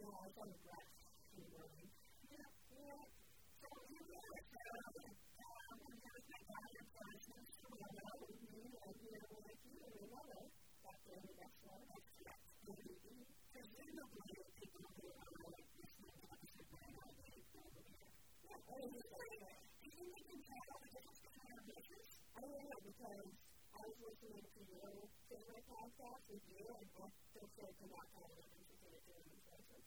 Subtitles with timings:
[0.00, 0.88] Yeah, I was on the grass
[1.36, 1.88] in the morning.
[2.24, 2.40] Yeah,
[2.72, 3.04] yeah.
[3.60, 4.96] So, you know, um,
[5.60, 8.16] I'm going to take out your questions tomorrow.
[8.24, 8.80] Mm-hmm.
[8.80, 10.48] And, you know, like you, we love it.
[10.80, 11.84] That's the end of that show.
[11.84, 12.88] That's it.
[13.52, 17.60] Presumably, people who are to this going to be able to
[18.40, 19.36] Yeah, and it's like,
[19.84, 22.08] do you think you can tell the difference between our business?
[22.32, 23.28] I don't know, because
[23.76, 24.88] I was listening to your
[25.28, 28.08] favorite podcast with you, and both those said to not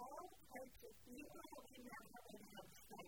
[0.00, 1.44] all types of people
[1.76, 2.99] in that house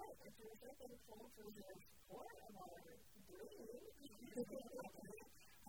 [0.00, 0.16] it.
[0.26, 2.72] If you're taking soul food as foreign or
[3.28, 4.88] green, you can get it.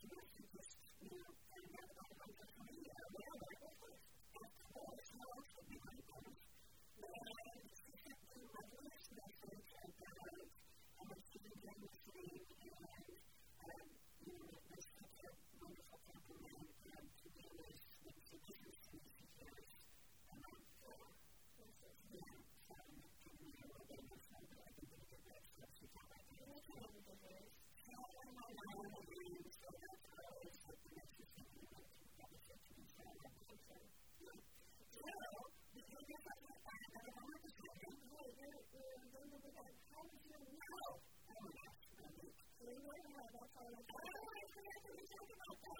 [38.95, 40.95] and they would be like, how did you know?
[40.95, 42.37] Oh my gosh, my week.
[42.55, 45.35] So you know how that's all like, I don't know, I forgot that we talked
[45.35, 45.79] about that.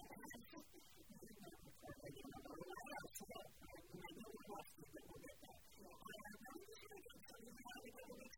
[3.96, 5.60] I know we lost it, but we'll get that.
[5.64, 5.96] I don't
[6.36, 8.35] know, I'm just going to tell you how to go to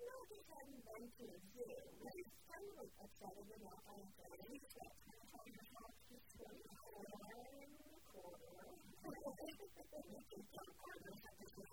[0.00, 2.28] Though they hadn't been to a zoo, right?
[2.48, 5.98] Kind of like upsetting them off on the And we spent time on the house
[6.08, 7.20] just for a quarter
[7.60, 8.56] and a quarter.
[8.60, 11.68] and we can talk partners at the zoo.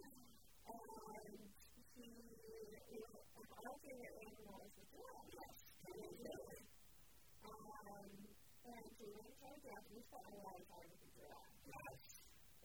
[0.68, 1.39] And
[1.88, 5.31] she, you know, and all of their animals were dogs.
[5.31, 5.57] Yes,
[5.88, 6.62] and we really,
[7.47, 8.12] Um,
[8.68, 11.56] and she went to our Japanese family all the the giraffe.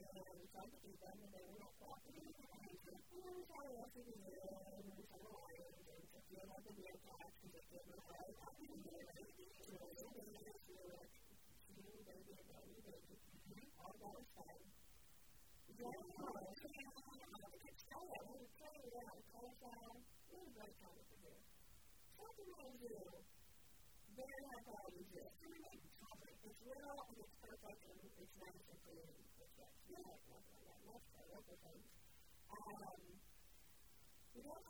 [0.02, 2.34] And we tried to eat them, they were not cooperating.
[2.50, 5.11] And we said, oh, we tried to look at the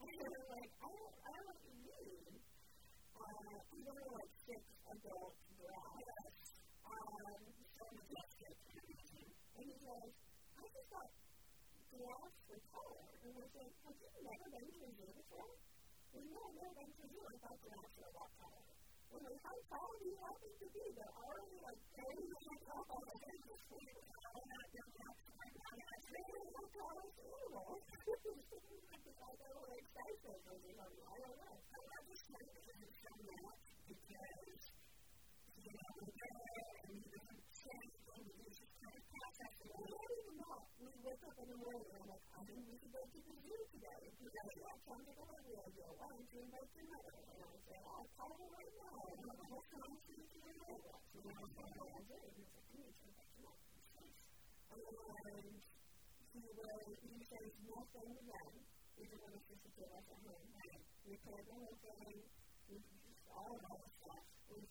[0.00, 2.40] And they were like, I don't, I don't know what you mean.
[3.12, 6.48] Uh, these are like six adult giraffes.
[6.88, 7.04] Um,
[7.76, 7.84] so
[9.52, 10.12] And he goes,
[10.56, 11.12] I just thought
[11.92, 13.12] giraffes were taller.
[13.12, 15.52] And I said, have you never been to a zoo before?
[16.12, 18.61] we know no one to do it about the answer of that time.
[19.12, 20.84] When we how tall do you want to be?
[20.96, 22.16] They're already like very
[22.64, 22.80] tall.
[22.80, 25.12] I'm not doing that.
[25.12, 27.76] I'm not really how tall is anyway.
[27.92, 31.60] Because they were excited when we know, I don't know.
[31.60, 34.64] I this kind of thing so much because,
[35.60, 37.21] you know, and we
[41.02, 43.34] wake up in the morning and I'm like, I think we should go to the
[43.42, 44.02] zoo today.
[44.22, 45.86] Because I come to the radio.
[45.98, 47.18] Why don't you invite your mother?
[47.26, 48.96] And I say, I'll call her right now.
[49.02, 49.98] And I'm like, what's going on?
[50.06, 50.94] She's in the radio.
[51.10, 52.22] So then I say, oh, I'm good.
[52.22, 53.82] And he's like, I need to invite your mother.
[55.26, 55.58] And
[56.22, 58.52] he will, he says nothing again.
[59.02, 60.46] Even when it's just a kid at home.
[61.02, 62.14] We play the whole thing.
[62.70, 64.22] We just all of that stuff.
[64.54, 64.62] We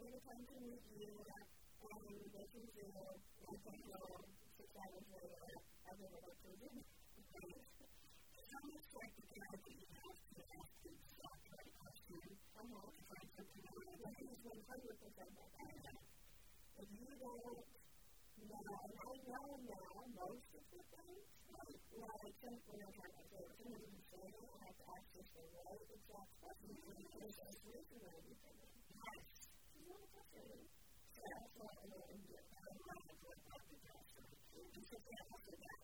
[0.00, 1.12] a time to meet you.
[1.12, 2.88] And we go to the zoo.
[3.44, 4.32] We come home.
[4.54, 5.63] Six hours later,
[6.04, 6.68] I've been able to do
[8.36, 12.20] It's almost like the guy that you have to ask to stop right question.
[12.60, 13.96] I'm not trying to do it.
[14.04, 16.04] But he's 100% like that.
[16.76, 21.24] If you don't know, and I know now most of the things,
[21.56, 22.52] like, I to
[25.08, 26.52] say, I have to ask.
[26.60, 28.60] And there's a solution or anything.
[28.92, 29.24] Yes.
[29.80, 30.68] A question.
[31.16, 32.12] So that's what I'm to.
[32.12, 33.34] I'm to do
[34.84, 35.83] to get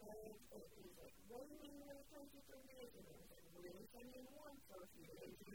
[0.00, 3.84] kind of, it was like raining really crazy for me, and it was like really
[3.92, 5.36] sunny and warm for a few days.
[5.44, 5.52] So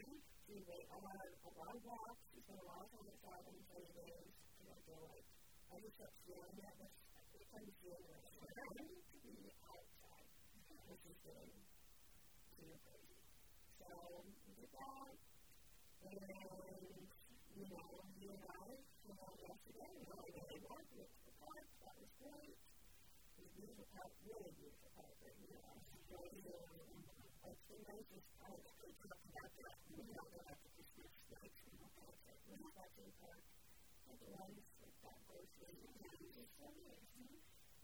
[0.48, 3.56] we went on a lot of walks, we spent a lot of time outside on
[3.66, 4.30] sunny days,
[4.62, 5.26] and I feel like
[5.68, 6.92] I just kept feeling that this,
[7.34, 11.62] it kind of feeling like I need to be outside, which is getting too crazy.
[13.78, 13.90] So
[14.22, 15.18] we did that,
[16.06, 16.77] and,
[23.94, 25.72] help really be supported, you know,
[27.48, 30.88] it's the nicest part that they talk about that we don't know that this is
[30.98, 33.42] mistakes and all that, but we have that in part
[34.08, 36.96] of the ones that that goes in and out of this area.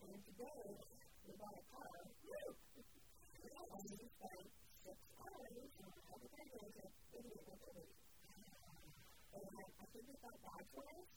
[0.04, 0.64] And today,
[1.24, 2.52] we bought a car, woo!
[3.34, 4.48] And we spent
[4.84, 7.96] six hours on all the car days at 88 with a week.
[9.34, 11.08] And I think we got back to us,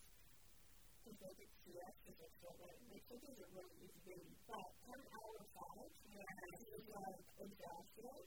[1.03, 1.96] because they could see us
[2.37, 2.77] so late.
[2.87, 4.29] They think it's a really easy game.
[4.45, 8.25] But 10 hours out, and it was like exhausted.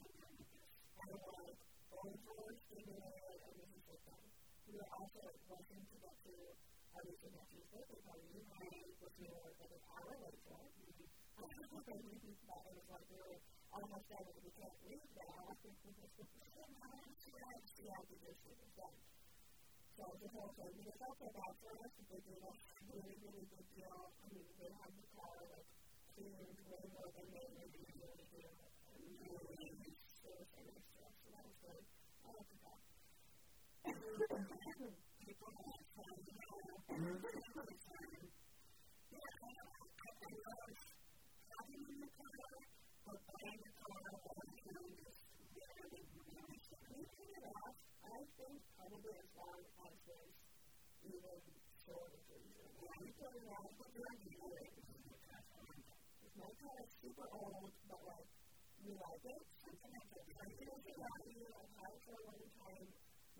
[1.01, 1.57] And like,
[1.91, 4.27] going towards thinking of it, and this is like that.
[4.67, 6.33] We were also rushing to get to
[6.91, 8.47] our niece and nephew's birthday party, and
[8.99, 10.59] was here like an hour later.
[10.59, 13.39] And I was thinking that it was like we were
[13.71, 15.39] almost done, and we can't leave now.
[15.47, 16.11] I think we just
[17.91, 18.41] and the dish
[18.77, 19.10] done.
[20.01, 20.73] so the whole thing.
[20.81, 22.53] Because also that for us is that there's a
[22.89, 24.09] really, really big deal.
[24.17, 25.69] I mean, they have the power like
[26.17, 28.41] to way more than they really, really do.
[28.41, 31.13] And really, they were so nice to us.
[31.21, 31.85] So that was good.
[32.25, 32.81] I like that.
[35.21, 36.17] People have fun.
[36.25, 36.73] People have
[37.61, 38.17] fun.
[39.11, 39.85] Yeah, I love
[41.45, 42.57] having the power,
[43.05, 44.50] but buying the power was
[48.21, 50.37] I think probably as long as there's
[51.09, 51.41] even
[51.73, 52.45] shortages.
[52.53, 54.77] And we put it off for 30 years.
[56.21, 58.29] Because my car is super old, but like,
[58.85, 59.41] we like it.
[59.57, 60.25] Something like that.
[60.37, 61.41] I did it about you.
[61.41, 62.87] It for a long time.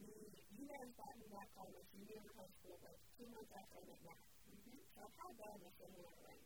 [0.02, 0.10] You,
[0.50, 3.78] you guys bought me that when you were in high school, like two months after
[3.78, 4.18] I met Matt.
[4.50, 4.82] Mm-hmm.
[4.82, 6.42] So I've had that in the same way?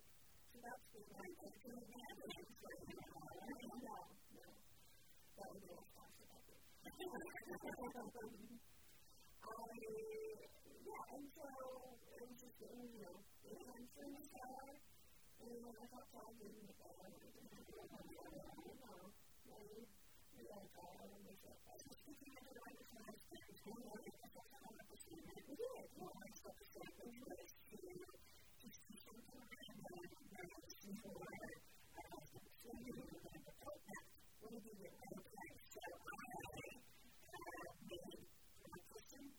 [0.51, 1.31] So that's the one.
[1.39, 2.43] It's going to be happening.
[3.79, 3.95] No,
[4.35, 4.51] no.
[5.39, 5.94] That would be
[6.95, 7.11] yeah,
[11.11, 13.03] and so it was just getting, you.
[13.03, 14.79] know, and friends together,
[15.43, 19.11] and then I got talking about it, and I don't know,
[19.43, 19.91] maybe,
[20.39, 23.11] maybe I got out of this, I was just thinking of it right before I
[23.11, 25.67] was thinking, and I was just like, I don't know, this is what I do,
[25.67, 29.99] I don't want myself to stay in this, to just do something, and then I
[29.99, 33.35] was just thinking, I was just thinking, and I was just thinking, and I was
[33.35, 33.83] just thinking,
[34.15, 35.24] and I was just thinking,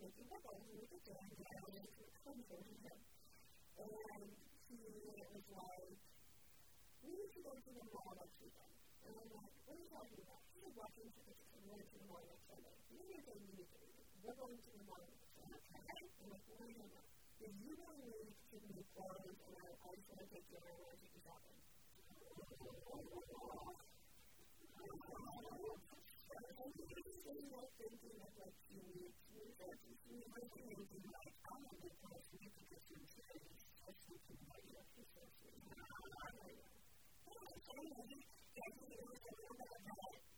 [0.00, 1.10] making bubbles in the
[2.22, 2.98] cleansing him.
[3.78, 3.90] And
[4.66, 5.94] he was like,
[7.02, 8.10] we need to go to the mall
[17.40, 20.60] then you don't need to be worried and I, I just want to take your
[20.60, 21.56] word to be happen.
[27.20, 31.32] Say that thinking of like you need to move that you see my thinking like
[31.48, 33.56] I'm a good person you could just do charity
[33.88, 34.84] or something like that.
[34.92, 38.84] I'm like, that's the reason I'm not that.
[39.70, 40.28] I'm not that.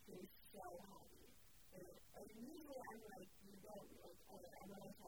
[0.07, 0.63] He's so.
[1.71, 3.29] And, and usually I'm like,
[3.63, 4.35] don't like, I,
[4.67, 5.07] know how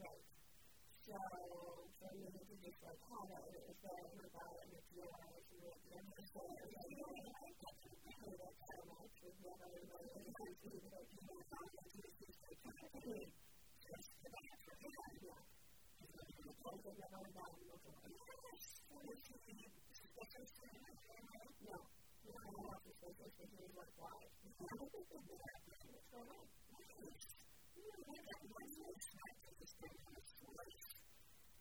[0.00, 0.22] Right.
[1.02, 1.18] So,
[2.00, 5.26] like have it, it was there, and about it, and and and it's your I
[5.26, 6.86] hate it so it, you how much to that.
[6.86, 7.10] You don't like why.
[7.10, 7.10] What's going on?
[7.10, 7.89] You know, I got one place to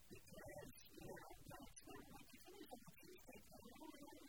[0.10, 1.06] Because, you.
[1.06, 1.16] know,
[1.50, 4.29] that's not like, if someone's like,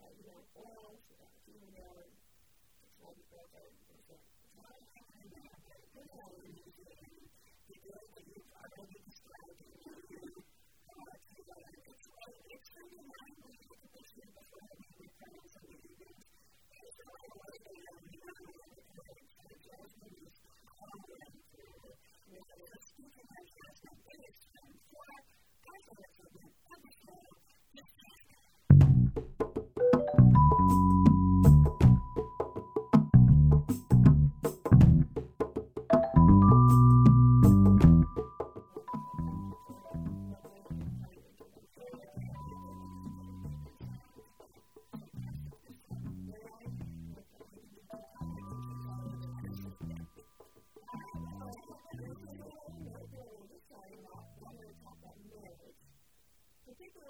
[0.00, 0.96] like, you know, oil,
[1.44, 2.12] female, and
[3.04, 4.20] all the girls are just like,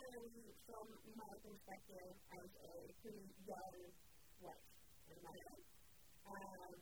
[0.00, 0.96] You've already described
[1.44, 2.72] perspective as a
[3.04, 3.80] pretty young
[4.40, 5.64] my life.
[6.24, 6.78] Um,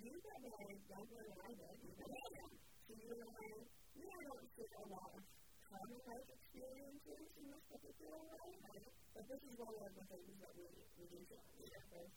[0.00, 1.74] you got married younger than I did.
[1.78, 2.58] You got married.
[2.86, 3.48] So you and I,
[3.94, 5.22] you don't share a lot of
[5.62, 8.86] common life experiences in this particular way, right?
[9.14, 10.66] But this is one of the things that we,
[10.98, 11.46] we do share.
[11.54, 12.10] We both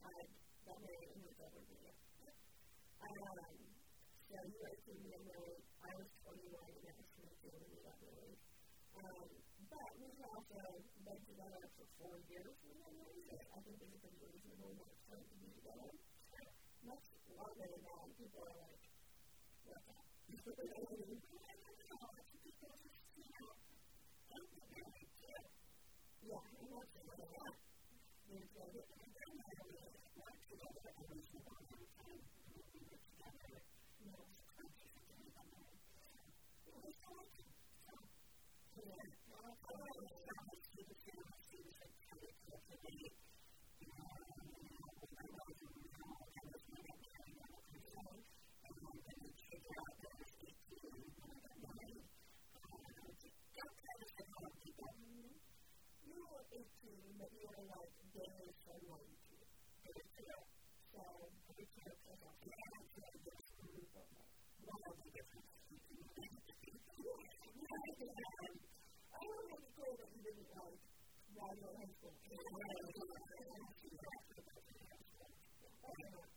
[0.00, 0.26] had
[0.64, 1.92] got married and moved over here.
[3.04, 3.58] Um,
[4.28, 5.67] so you were 18 years old.
[10.54, 12.88] uh, led to that up to four years in my.
[12.88, 15.90] I think it was a reasonable amount of time to be together.
[16.88, 18.80] Much longer than that, people are like,
[19.68, 19.84] what?
[26.28, 26.68] Yeah, I'm
[42.88, 43.04] I don't
[56.18, 56.78] know if it's
[70.54, 70.87] that
[71.38, 74.26] was my next time, I was going to say, and then the kids are out
[74.26, 74.82] there at 18 when I got married.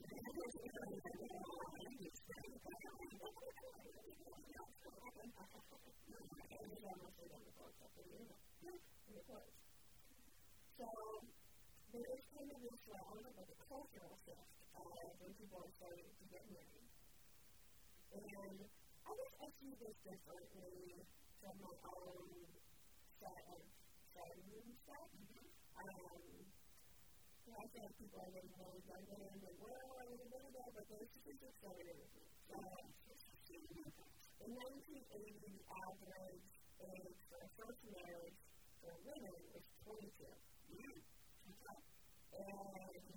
[10.78, 10.94] So, the
[11.98, 16.10] there is kind of this uh, round of a cultural shift uh, people are starting
[16.10, 16.90] to get married.
[18.14, 18.58] And
[19.06, 21.02] I guess I see this differently
[21.42, 22.26] from my own
[23.18, 23.62] set of
[24.14, 25.10] friends and stuff.
[25.78, 26.48] Um,
[27.48, 30.52] know, I feel like people are getting really young and, well, I was a little
[30.52, 32.12] bit, but there's just this accelerated.
[32.54, 32.86] Um,
[34.44, 35.56] in 1980, the
[35.88, 36.48] average
[36.84, 38.40] age for a first marriage
[38.84, 40.12] for women was 22.
[40.72, 41.02] Mm.
[41.48, 41.80] Okay.
[42.38, 43.17] And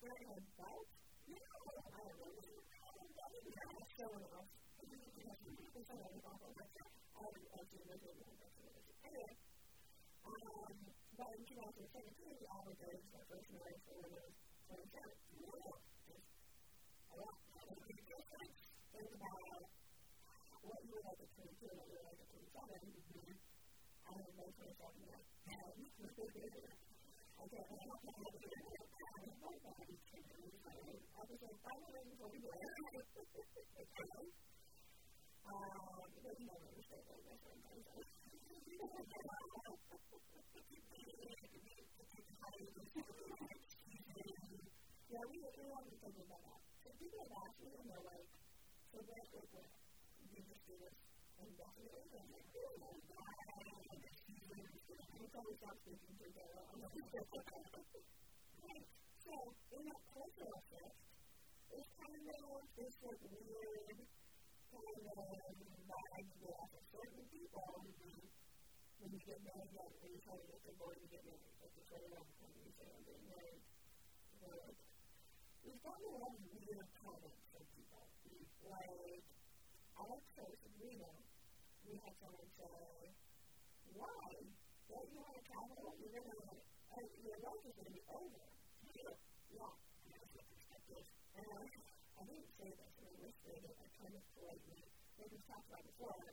[0.00, 0.08] I
[4.08, 4.48] enough.
[9.04, 9.36] Anyway,
[11.20, 14.24] but in 2017, the average age for first marriage for women
[14.72, 15.20] was 27.
[18.96, 19.68] Think about
[20.64, 22.88] what you would like at 22 and what you would like at 27.
[23.20, 23.36] Mm-hmm.
[24.08, 25.12] I 27 I.
[25.12, 25.20] I.
[25.20, 25.28] I
[25.60, 26.79] was like, I'm waiting
[27.40, 27.48] Yeah,
[45.26, 46.60] we, we haven't thinking about that.
[46.84, 48.28] So people have asked me, and they're like,
[48.92, 49.66] so what, what, what?
[50.30, 50.94] You just do this
[51.40, 52.04] indefinitely?
[52.14, 53.89] And I'm like, oh my god.
[54.90, 56.50] I'm probably stop speaking to them.
[58.60, 58.86] right.
[59.22, 59.32] So,
[59.70, 60.96] in that cultural shift,
[61.70, 62.40] it's kind of
[62.74, 64.00] this like weird
[64.70, 65.18] kind of
[65.86, 67.86] vibe there certain people
[69.00, 71.56] when you get married, when you try to get divorced, you get married.
[71.56, 73.62] Like, it's very long when you say I'm getting married.
[74.42, 74.78] They're like,
[75.64, 78.04] we've gotten a lot of weird comments from people.
[78.68, 79.24] Like,
[79.96, 81.12] our church in Reno,
[81.88, 83.16] we had someone say,
[83.96, 84.59] why?
[84.90, 85.94] Don't you want to travel?
[86.02, 88.42] You're going to, uh, your life is going to be over.
[88.90, 89.14] Yeah.
[89.54, 89.70] Yeah.
[90.10, 91.06] That's the perspective.
[91.38, 94.82] And I, I didn't say this, and I whispered it, I kind of politely,
[95.14, 96.26] we've talked about before,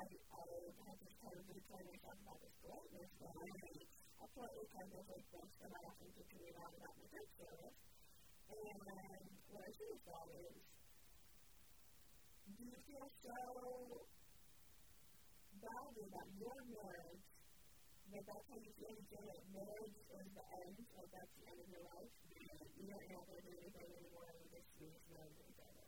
[0.00, 0.44] I, I
[0.80, 3.48] had this kind of retell myself about this politeness, but I,
[4.16, 7.76] I politely kind of like brushed it off and continued on about my church service.
[8.48, 8.80] And
[9.52, 10.56] what I should have thought is,
[12.48, 13.36] do you feel so
[15.60, 17.25] badly about your marriage
[18.16, 21.60] that that's how you feel you that marriage is the end, like that's the end
[21.60, 22.08] of your life?
[22.80, 25.84] You don't have to do anything anymore, you just you just marry each other.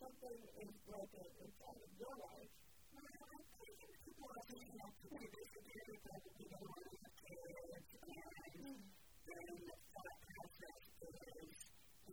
[0.00, 2.52] Something is broken inside of your life.
[2.88, 7.92] People are thinking of people who disagree because they don't want to have kids
[8.56, 8.80] and
[9.28, 11.58] then the thought process is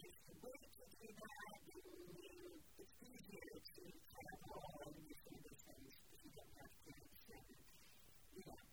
[0.03, 5.15] is to wait to do that and it's easier to travel and do
[5.47, 7.55] these things if you don't have kids and
[8.35, 8.72] you know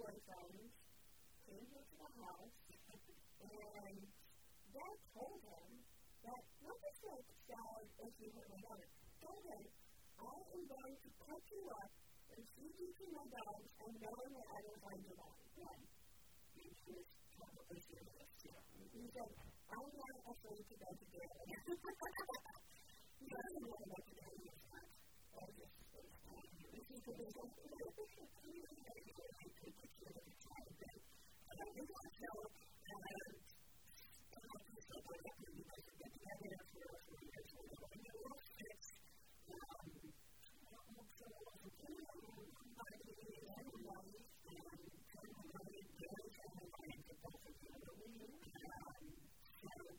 [0.00, 0.72] boyfriends
[1.46, 2.56] came here to the house,
[3.40, 4.19] and
[4.70, 5.70] Dad told him
[6.22, 8.86] that not just like sad as you heard my mother,
[9.18, 9.62] told him,
[10.14, 11.90] I am going to cut you up
[12.30, 15.42] and feed you to my dogs and knowing that I will find your body.
[15.58, 15.74] Yeah.
[16.54, 17.02] He was
[17.34, 18.30] probably serious.
[18.46, 18.62] Yeah.
[18.94, 19.30] He said,
[19.74, 21.34] I'm not afraid to go to jail.
[23.18, 24.32] he doesn't want to go to jail.
[24.38, 24.86] He's not.
[25.34, 25.74] I just,
[26.70, 27.30] this is the big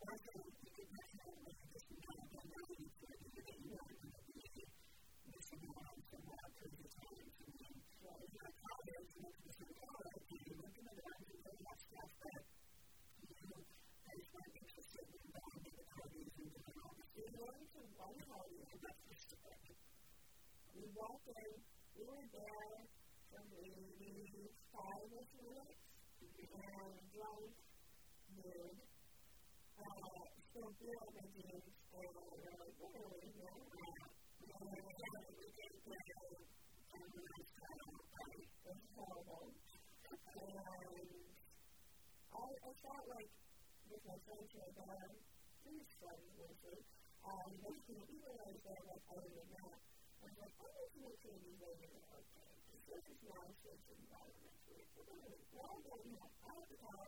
[0.02, 0.10] We
[20.98, 21.62] walked in,
[21.94, 22.74] we were there
[23.30, 25.78] from maybe five minutes,
[26.18, 27.54] and drunk,
[28.34, 28.91] nude,
[30.52, 33.72] Still beer on my jeans, and like, are we doing?
[33.72, 34.68] And
[35.32, 35.96] we did the
[37.56, 38.44] feminist party.
[38.52, 39.48] It was horrible.
[39.48, 40.52] And
[42.36, 45.08] I, I felt like with my friends who were there,
[45.64, 46.84] pretty friends mostly,
[47.32, 50.76] um, making even though I was there like other than that, I was like, I'm
[50.76, 52.60] just sure these are okay.
[52.92, 54.56] This is now a safe environment.
[54.68, 57.08] We're, going to, we're all going to have, I have to tell,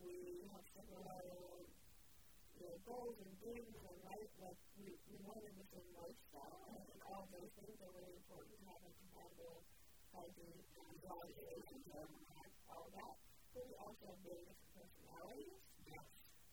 [0.00, 1.81] We have similar
[2.62, 6.82] you goals and dreams and life, like we, we wanted the same lifestyle, and I
[6.86, 9.58] think all those things are really important to have a compatible,
[10.14, 12.06] healthy, healthy relationship,
[12.70, 13.14] all that.
[13.50, 15.58] But we also have very different personalities,
[15.90, 16.06] yes.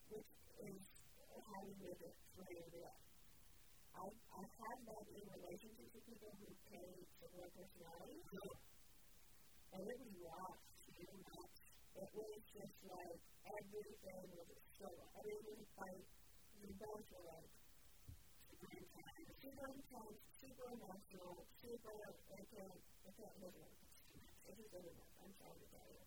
[0.10, 0.32] which
[0.65, 0.82] is
[1.30, 2.89] how we make it through the
[4.00, 8.24] I, I have that in relationships with people who carry similar personalities.
[9.76, 10.60] And it was rough.
[12.00, 15.11] It was just like everything was struggle.
[15.19, 16.07] Everything was like,
[16.63, 17.51] we both like,
[20.39, 21.91] super emotional, super,
[22.31, 23.83] I can't, I can't live with it.
[24.47, 25.11] It just doesn't work.
[25.19, 25.99] I'm sorry to tell you.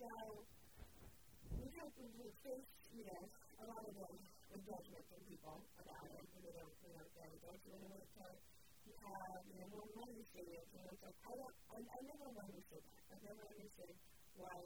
[0.00, 0.08] so,
[1.52, 2.04] we have to
[2.40, 3.28] face, you know,
[3.60, 4.08] a lot of the,
[4.64, 7.42] judgment from people about it, and they don't, they don't get it.
[7.44, 8.24] So when to,
[8.88, 12.80] you have, you know, money savings, and it's like, I don't, I, I never understood
[12.80, 13.02] that.
[13.12, 13.92] I never understood
[14.38, 14.56] why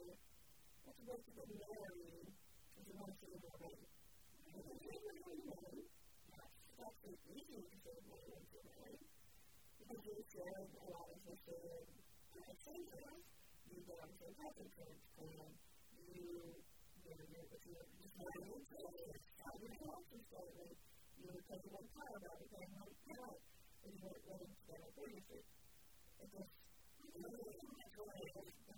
[0.89, 3.85] have to go to the Mary if you want to save your money.
[4.49, 5.85] You can save your own money.
[6.81, 8.97] That's the reason you can save your own money.
[9.77, 11.85] Because you said a lot of this is
[12.33, 13.25] you have savings,
[13.69, 15.49] you get on your health insurance plan,
[16.09, 16.57] you
[17.05, 19.21] you know, you're if you're just not in savings,
[19.61, 20.73] your health statement,
[21.21, 23.37] you because you want to talk about it, then you can't
[23.85, 25.45] if you want to get a benefit.
[26.17, 26.53] It just
[27.13, 28.68] really is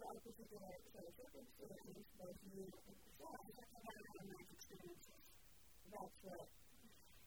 [0.00, 0.80] just not get it.
[0.80, 3.20] I'm not suggesting that if you're 20 and listening to you and and set of
[3.20, 5.20] circumstances, both you and myself, have had life experiences.
[5.92, 6.46] That's what,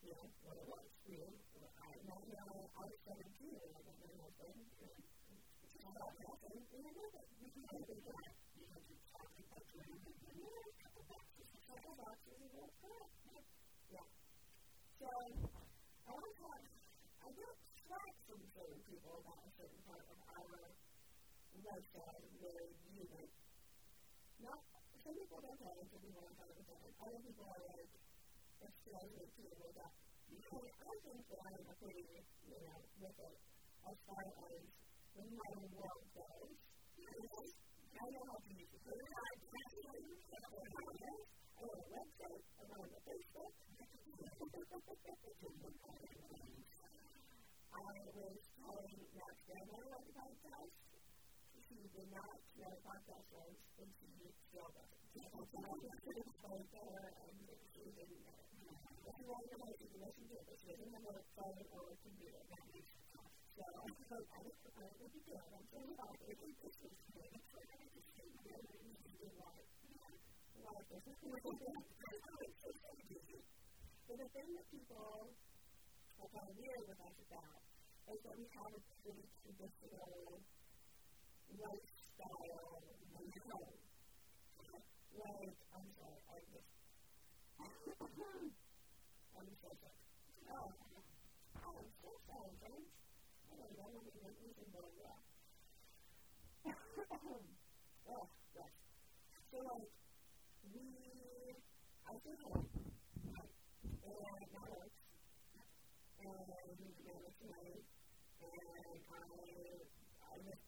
[0.01, 0.89] you know, what it was.
[1.05, 6.01] You know, I, now, I was 17 and I got my husband, and it's not
[6.17, 8.25] happened, and I know you can have a job.
[8.57, 12.37] You know, you're talking about own, and you know, a couple boxes, a couple boxes,
[12.41, 13.13] and that's correct.
[13.93, 14.07] Yeah.
[14.97, 16.47] So, I want to,
[17.21, 17.53] I get
[17.85, 20.73] slack from certain people about a certain part of our
[21.63, 23.31] lifestyle where you like,
[24.43, 24.59] not,
[24.99, 27.87] some people don't have it, some people don't have it, other people are like,
[28.63, 29.93] it's pleasant to wake up.
[30.33, 32.03] And I think that I'm a pretty,
[32.43, 33.37] you know, with it
[33.83, 34.59] as far as
[35.13, 36.57] the modern world goes.
[37.93, 39.31] I know how to use the testing, I
[41.53, 43.53] have a website, I'm on the Facebook.
[47.73, 50.82] I was telling Matt's Grandma about the podcast
[51.83, 53.91] she did not know what podcast was, still
[54.55, 55.03] doesn't.
[55.11, 57.35] She was right there, and
[57.75, 58.39] she didn't know.
[59.03, 61.19] If you want to know, you can listen to it, but she doesn't have a
[61.35, 62.39] phone or computer.
[62.39, 62.87] That makes.
[63.51, 65.43] So I thought I would, I would be good.
[65.43, 66.23] I'm so happy.
[66.23, 67.27] I think this is good.
[67.35, 69.67] It's what I just think really easy to like.
[70.63, 71.03] Like this.
[74.07, 75.35] But the thing that people
[76.31, 77.59] kind of weird with us about
[78.07, 80.39] is that we have a pretty traditional
[81.61, 82.81] lifestyle now.
[85.13, 86.69] Like, I'm sorry, I just,
[89.37, 89.99] I'm so sorry.
[90.49, 90.73] Oh,
[91.61, 92.89] I'm so sorry, James.
[93.49, 95.21] I don't know when went losing very well.
[98.09, 98.71] oh, yes.
[99.51, 99.89] So, like,
[100.73, 100.85] we,
[102.09, 103.37] I stay home, and
[104.53, 104.91] my work,
[106.23, 107.85] and we manage money,
[108.41, 109.92] and I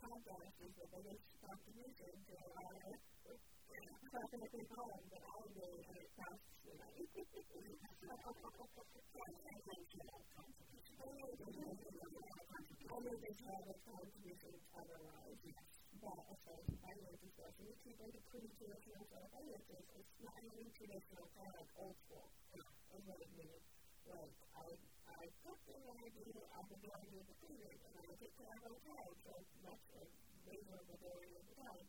[0.05, 3.01] contractors that they just stop the music to allow it.
[3.25, 7.09] It's not going to be home, but I really had it passed to me.
[7.09, 7.57] So,
[9.17, 10.93] yes, I think you have contribution.
[11.01, 12.85] I really do think you have contribution.
[12.85, 15.41] I really do have a contribution to other lives.
[15.97, 17.49] But, of course, I live this way.
[17.49, 19.25] So, you can go to pretty traditional stuff.
[19.33, 19.85] I live this.
[19.89, 22.29] It's not really traditional, kind of like old school.
[22.53, 23.65] Is what it means.
[24.05, 24.69] Like, I
[25.25, 26.21] I cook and I do,
[26.53, 29.33] I can do, I the cleaning, and I take care of my child, so
[29.65, 30.01] that's a
[30.45, 31.85] major majority of the time.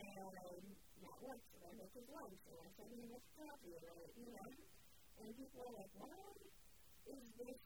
[0.00, 0.64] And
[1.04, 4.32] not once, and I make his lunch, and I send him his coffee, or, you
[4.32, 6.24] know, and people are like, why
[7.12, 7.60] is this,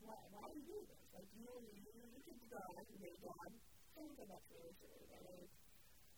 [0.00, 1.04] why, why do you do this?
[1.12, 3.52] Like, you, you, you could go out and make job,
[3.92, 5.44] something that's really silly, I mean,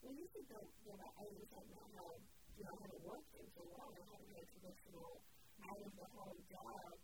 [0.06, 3.26] well, you could go, you know, I understand now how, you know, how to work
[3.42, 5.18] in so long, I haven't had traditional
[5.66, 6.94] out of the whole job,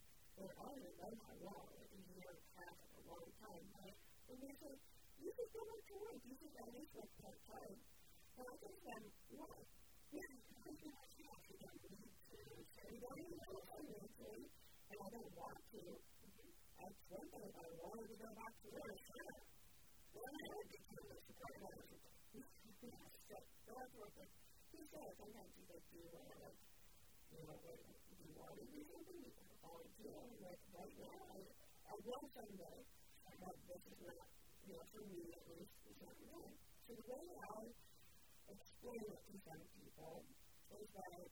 [0.40, 3.96] or I don't know how long, like a year and a long time, right?
[4.32, 4.72] And they say,
[5.20, 7.76] you should go back to work, you should at least work part time.
[8.40, 9.02] And I told them,
[9.36, 9.60] why?
[10.16, 10.32] Yeah,
[10.64, 12.38] I think I should actually don't need to.
[12.40, 14.30] I don't know if I need to,
[14.90, 15.80] and I don't want to.
[16.80, 19.36] That's one thing, if I wanted to go back to work, sure.
[20.16, 22.00] Well, I would be kind of supportive of it.
[22.80, 22.88] So,
[23.76, 24.16] back to work.
[24.72, 26.58] He said, sometimes you just do, uh, like,
[27.32, 27.76] you know, what, do
[28.24, 29.39] you want to do something?
[29.60, 30.16] Can volunteer.
[30.40, 31.40] Like, right now, I,
[31.92, 32.80] I will someday,
[33.40, 34.24] but this is not,
[34.64, 36.56] you know, for me at least, it's not right.
[36.88, 37.60] So the way I
[38.56, 40.24] explain it to some people
[40.72, 41.28] is that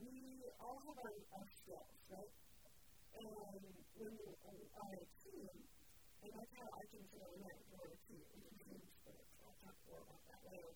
[0.00, 0.16] we
[0.64, 2.32] all have our, our skills, right?
[3.20, 4.32] And when you
[4.80, 5.54] are a team,
[6.24, 9.28] and that's how I consider it, we're a team, it's a team spirit.
[9.44, 10.72] I'll talk more about that later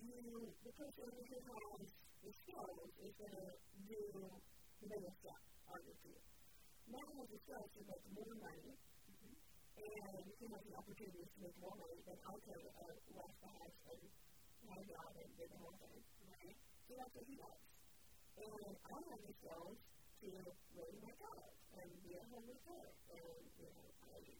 [0.00, 1.36] you, the person who
[1.76, 1.99] has
[2.30, 4.86] skills is to
[5.20, 6.22] job on your team.
[6.90, 9.34] Now has the skills to make more money, mm-hmm.
[9.34, 13.50] and he has the opportunity to make more money than could uh, left the
[13.90, 14.02] and
[14.62, 16.00] my job and the whole thing.
[16.30, 16.56] Right?
[16.86, 17.62] So that's what he does.
[18.40, 19.78] And I have the skills
[20.22, 20.28] to
[20.78, 22.84] raise my child and be a home with her.
[23.10, 24.30] And, you know, I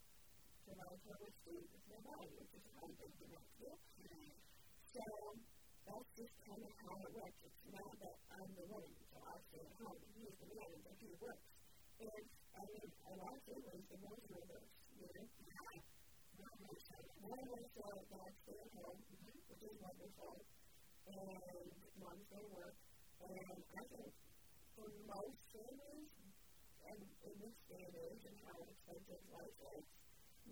[0.62, 3.40] provide her with food with my body, which is one thing to do.
[4.90, 5.03] So
[5.90, 7.40] that's just kind of how it works.
[7.42, 9.98] It's not that I'm the woman, so I stay at home.
[10.14, 11.46] He's the man, and he works.
[11.98, 12.24] And
[12.55, 15.26] I mean, a lot of families, the roles are reversed, you know?
[17.20, 20.35] One of us said that stay at home, which is wonderful,
[21.11, 21.66] and
[22.00, 22.76] mom's going to work.
[23.20, 24.14] And I think
[24.79, 26.11] for most families,
[26.87, 29.85] and in this day and age and how expensive life is,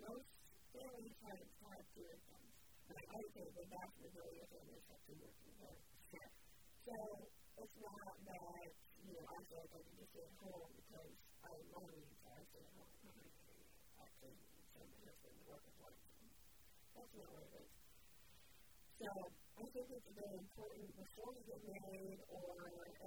[0.03, 0.29] most
[0.75, 2.38] families have, have two incomes.
[2.38, 2.38] And
[3.09, 5.89] I would say the vast majority of families have two working parents.
[6.13, 6.29] Sure.
[6.85, 6.97] So
[7.57, 8.69] it's not that,
[9.01, 12.05] you know, I feel like I can just stay at home because I love you,
[12.21, 12.93] so I stay at home.
[13.97, 15.97] Actually, so my husband work with one.
[16.93, 17.71] That's not what it is.
[19.01, 22.45] So I think it's very important before you get married or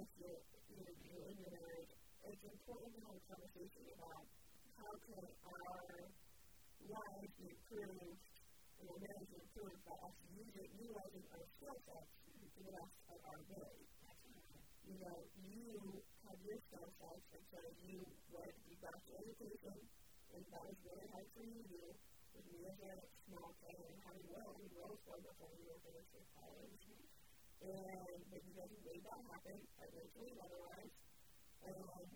[0.02, 1.92] if you're, you know, you're in your marriage,
[2.26, 4.26] it's important to have a conversation about
[4.82, 5.78] how can our
[6.90, 8.31] lives be improved
[8.92, 10.12] and our marriage be improved by us
[10.76, 13.88] utilizing our skill sets to the best of our ability.
[14.84, 15.16] You know,
[15.48, 19.76] you have your skill sets, and so you went, you got your education,
[20.36, 21.96] and that was really hard for you to do with
[22.52, 22.92] me as a
[23.24, 26.84] small kid and having well, you well for before you were finished with college.
[27.64, 29.56] And, but you guys made that happen
[29.88, 30.92] eventually, otherwise.
[31.64, 32.12] Um,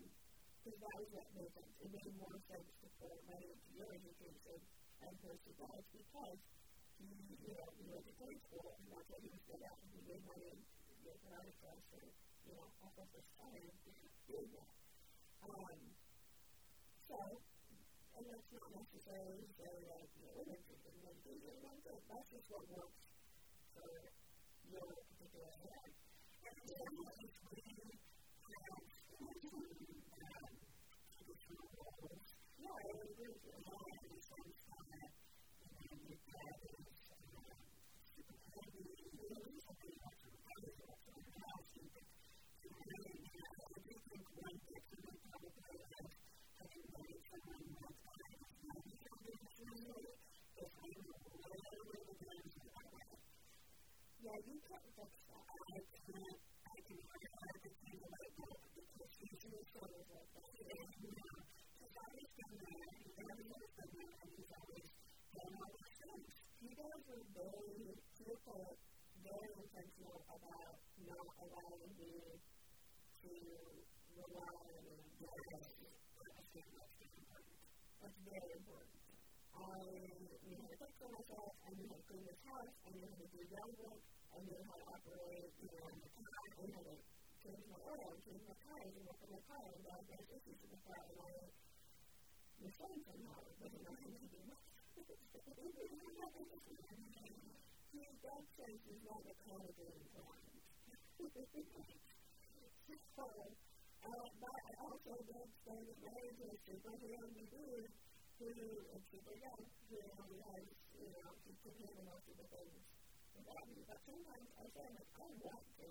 [0.61, 1.73] because that was what made sense.
[1.79, 4.59] It made more sense to pour money into your education
[4.99, 6.37] as opposed to God's because
[6.97, 7.07] he,
[7.45, 9.77] you know, he went to trade school and that's what he was good at.
[9.93, 13.65] He made money, you know, provided for us for, you know, all of this time
[14.27, 14.73] doing that.
[15.47, 15.79] Um,
[17.07, 17.17] so,
[18.17, 21.79] and that's not necessarily to say that, you know, women do one thing or one
[21.85, 22.01] thing.
[22.09, 23.01] That's just what works
[23.77, 23.87] for
[24.67, 25.93] your particular life.
[26.43, 27.27] And then, we have
[32.57, 33.53] yeah, I agree with you.
[33.53, 34.26] And I understand that,
[54.27, 55.45] yeah, you can't fix that.
[55.47, 60.05] I can't, I can learn how to change the light bulb because in the photos.
[60.67, 61.47] And, you know,
[61.97, 63.07] always been there, and
[63.77, 64.87] been there, and he's always
[65.33, 66.29] done all these things.
[66.61, 68.75] You guys are very people,
[69.23, 72.11] very intentional about not allowing me
[73.23, 73.31] to
[74.19, 74.83] rely on
[75.23, 76.67] get
[78.03, 78.99] That's very important.
[79.55, 79.79] I
[80.43, 83.07] knew how to cook for myself, I knew how to clean this house, I knew
[83.07, 84.03] how to do yard work,
[84.35, 86.99] I knew how to operate, you know, the car, I knew how to
[87.39, 90.75] change my oil, change my tires, and work on my car, and diagnose issues with
[90.75, 91.47] the car, and I
[92.59, 94.43] the thing now, but it doesn't need to be
[97.97, 100.37] His God says he's not a accommodating God.
[103.17, 107.89] so, uh, but I also don't stand at marriage with super young dude
[108.37, 110.61] who is super young, who has,
[110.93, 112.85] you know, he can handle most of the things
[113.33, 113.81] without me.
[113.89, 115.89] But sometimes I say, like, I want to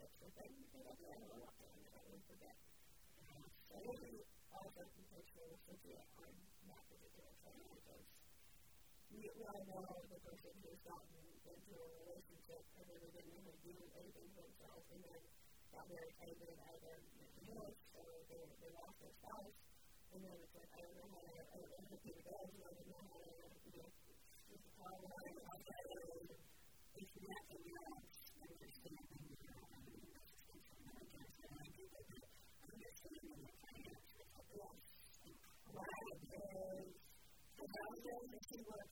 [0.00, 2.56] fix the thing because I don't want to, and I don't forget.
[3.68, 6.32] So, all of us because they were simply on
[6.72, 8.11] that particular train because
[9.12, 13.36] we, we all know the person who's gotten into a relationship and then they didn't
[13.36, 15.20] even do anything for themselves and then
[15.72, 16.94] got very angry at either
[17.36, 19.56] divorced or they, they lost their spouse
[20.12, 22.24] and then it's like, I don't know how to, I don't know how to the
[22.24, 23.30] and I don't know how to,
[23.68, 23.88] you know,
[24.48, 25.36] keep the car running.
[26.92, 27.92] It's not a match
[28.52, 30.32] understanding your own experience
[31.42, 32.24] and I think that
[32.64, 34.12] understanding the finance
[34.52, 34.76] Yes.
[35.72, 36.12] Right.
[36.32, 36.92] And
[37.56, 38.91] so that was the only two works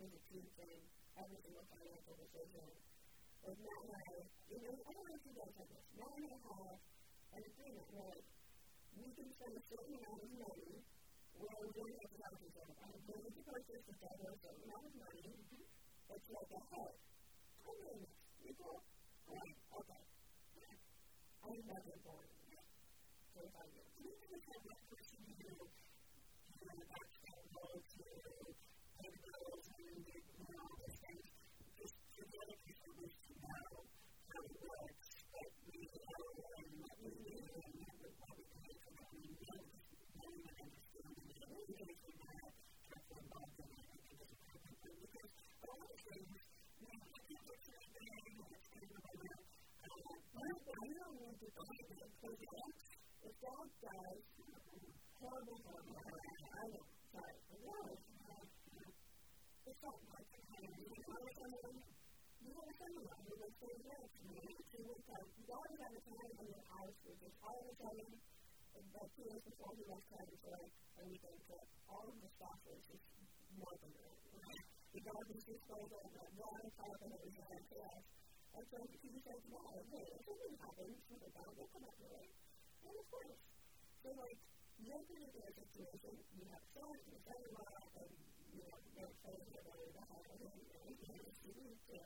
[0.00, 0.80] was a true thing.
[1.20, 2.64] Every single financial decision.
[3.44, 4.04] With Matt and I,
[4.48, 5.84] you know, I don't know if you guys have this.
[5.92, 6.76] Matt and I have
[7.36, 8.16] an agreement where
[8.96, 10.72] we can spend a certain amount of money
[11.36, 12.76] where we're going to have to other.
[12.80, 15.24] I'm going to purchase a certain amount of money.
[15.36, 15.68] Mm-hmm.
[15.68, 16.94] It's like a head.
[17.60, 18.16] I'm doing this.
[18.40, 18.72] You go?
[19.28, 19.56] Great.
[19.68, 20.02] Okay.
[21.40, 22.29] I think that's important
[39.52, 39.62] things,
[68.12, 68.29] you
[68.90, 70.50] know, it's a it's a, to talk about it, it's not like you know you
[70.50, 70.72] have to you have a just a about two years before he left it's like
[70.98, 73.04] a weekend trip, all of the stuff was just
[73.54, 74.20] melting around.
[74.90, 78.00] The garbage disposal, the water pipe, and everything like that.
[78.50, 82.30] And so he says, no, hey, if something happens, God will come up with it.
[82.82, 83.38] And of course,
[84.02, 84.38] so like,
[84.82, 88.10] you're in a situation, you have son, you son-in-law, and
[88.50, 92.00] you know, don't say that way to have a you need to.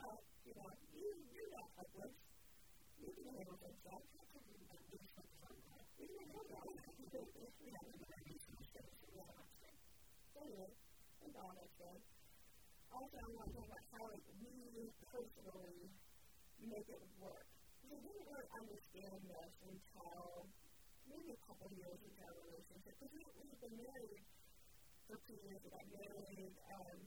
[0.00, 0.18] But,
[0.48, 2.16] you know, you, you're not hopeless.
[3.04, 4.00] You can handle things like that.
[4.00, 5.12] You can handle that.
[6.00, 6.74] You can handle that.
[10.44, 10.76] Anyway,
[11.24, 11.96] and all that said,
[12.92, 15.88] also I want to talk about how we personally
[16.68, 17.48] make it work.
[17.80, 20.44] Because we didn't really understand this until
[21.08, 22.92] maybe a couple years into our relationship.
[22.92, 24.24] Because we, we've been married
[25.08, 25.64] for two years.
[25.64, 26.98] We got married um,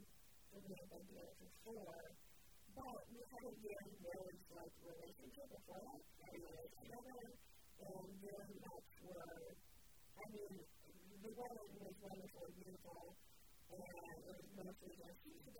[0.49, 1.93] when we had been together for four.
[2.73, 6.01] But we had a very marriage-like relationship before that.
[6.25, 7.21] We were together,
[7.85, 9.53] and very much were,
[10.17, 10.53] I mean,
[11.21, 13.17] the wedding was wonderful and beautiful,
[13.77, 14.17] just, you.
[14.57, 15.53] just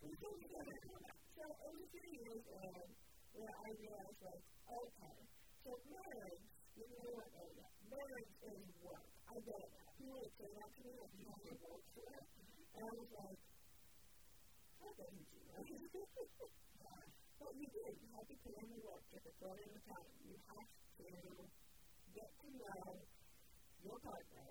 [0.00, 0.14] and
[1.34, 2.86] so, was a few years, um,
[3.34, 5.16] where I realized, like, okay,
[5.64, 7.28] so marriage you know what?
[7.92, 9.04] Marriage is work.
[9.28, 9.72] I get it.
[10.00, 12.24] People would say that to me, like, you have to work for it.
[12.72, 13.36] And I was like,
[14.80, 15.44] how didn't you?
[17.36, 17.92] but you did.
[18.00, 20.08] You have to put in the work, get the foot in the time.
[20.24, 21.32] You have to
[22.12, 22.84] get to know
[23.80, 24.46] your partner.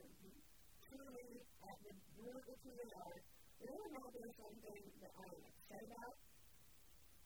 [0.89, 1.29] Truly,
[1.61, 3.19] at the root of who they are,
[3.61, 6.15] they don't know something that I'm upset about.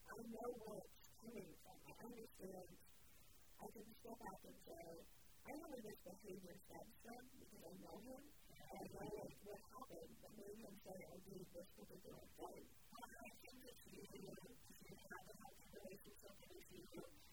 [0.04, 1.78] I know where it's coming from.
[1.88, 2.68] I understand
[3.64, 4.88] I can step back and say,
[5.48, 9.62] I know this behavior stems from because I know him, and I know what, what
[9.72, 12.64] happened that made him say or do this particular thing.
[12.64, 17.33] I think that you, have a healthy relationship if you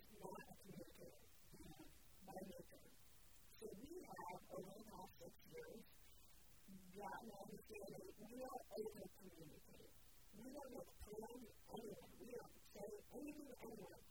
[7.91, 9.91] to we are able to communicate.
[10.39, 11.39] We don't make plan
[11.75, 12.11] anyone.
[12.21, 14.01] We don't say anything to anyone.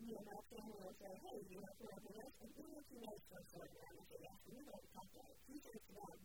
[0.00, 2.86] You know, my family will say, hey, you have to have this, and even if
[2.88, 5.32] you know it's sure, I'm going to say, we don't talk it.
[5.50, 6.16] You say to them,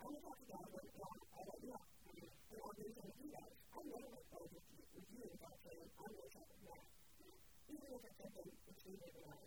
[0.00, 1.82] I'm going to talk about it, I don't know.
[1.86, 3.50] And to do that.
[3.76, 6.48] I know what goes with you, with you in that saying, I'm going to talk
[6.48, 6.88] about that.
[7.68, 9.44] Even if it's something you and I.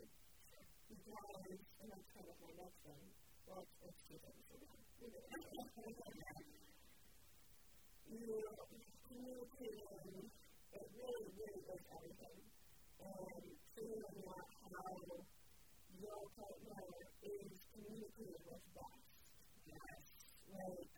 [0.90, 3.04] Because, and that's kind of my next thing,
[3.50, 4.50] well, it's, two things
[6.50, 6.59] me.
[8.10, 8.42] You
[9.06, 10.34] communicating,
[10.74, 12.42] it really, really is everything.
[13.06, 13.46] And
[13.78, 14.90] figuring out how
[15.94, 16.82] your partner
[17.22, 19.06] is communicating with best.
[19.70, 20.02] Yes.
[20.50, 20.90] Like,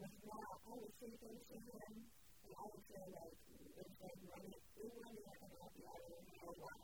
[0.00, 4.18] with not, I would say things to him and I would say, like, it's like
[4.24, 6.80] money, we money I can help you out of it, or what.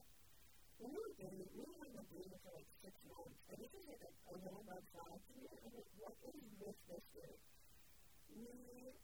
[0.76, 3.72] When we were dating, we were in the dating for like six months, and this
[3.72, 4.60] is like a, a little
[4.92, 5.48] flag to me.
[5.48, 7.40] I'm like, what is with this dude?
[8.34, 9.03] We,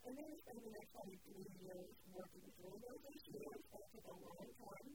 [0.00, 4.06] And then I spent the next probably three years working with organization and that took
[4.08, 4.90] a long time.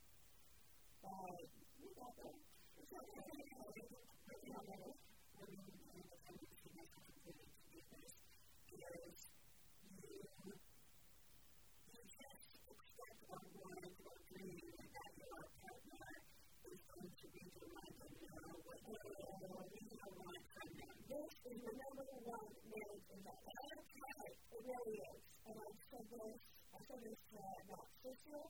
[1.06, 1.46] But
[1.78, 2.34] we got there.
[2.34, 3.90] It's not really exciting,
[4.26, 4.98] but you know, that is
[5.38, 8.26] when you do the kind of thing that's important to do this
[9.06, 9.18] is
[9.94, 10.26] you,
[11.86, 14.58] you just expect or want or dream
[14.90, 16.10] that your partner
[16.66, 19.86] is going to be the one to know what they are or what they
[20.18, 20.98] want from them.
[21.06, 23.85] This is the number one marriage in the ever
[24.66, 25.22] really is.
[25.46, 26.42] And I've said this,
[26.74, 27.38] I said this to
[27.70, 28.42] my sister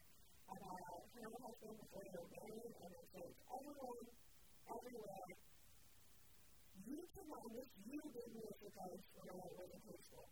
[0.47, 4.07] about her husband before they were married, and I said to everyone,
[4.63, 5.28] everywhere,
[6.88, 10.28] you can on this, you did as a coach when I was in high school.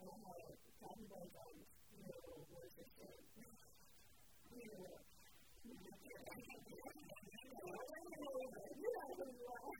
[0.00, 4.96] And I had Kathy Boyfriends who was just saying, you know,
[5.36, 5.72] you
[8.88, 9.76] know who you are.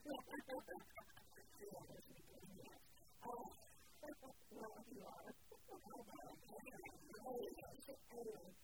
[7.26, 8.54] Anyway,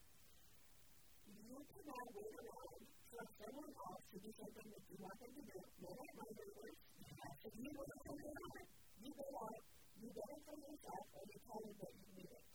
[1.34, 2.78] you cannot wait around
[3.10, 5.58] for someone else to do something that you want them to do.
[5.82, 6.78] No, not my words.
[7.42, 8.62] If you want something out,
[9.02, 9.58] you go out,
[9.98, 12.46] you get it for yourself, and you tell them that you need it.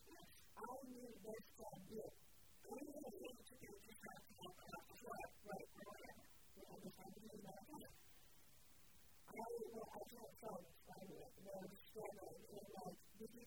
[0.55, 2.07] I need this from you.
[2.07, 6.23] I need to introduce yourself to help out the club, right, or whatever.
[6.55, 7.67] You know, just have to do that.
[9.27, 13.27] I will, I can't tell you, I will, they're struggling, and like, did you tell
[13.27, 13.35] them?
[13.37, 13.46] You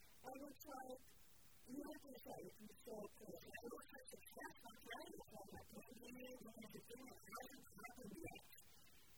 [0.21, 0.85] I would try
[1.71, 3.41] not to try to be so close.
[3.41, 8.15] I would try to test my friends on my family and everything that hasn't happened
[8.21, 8.45] yet.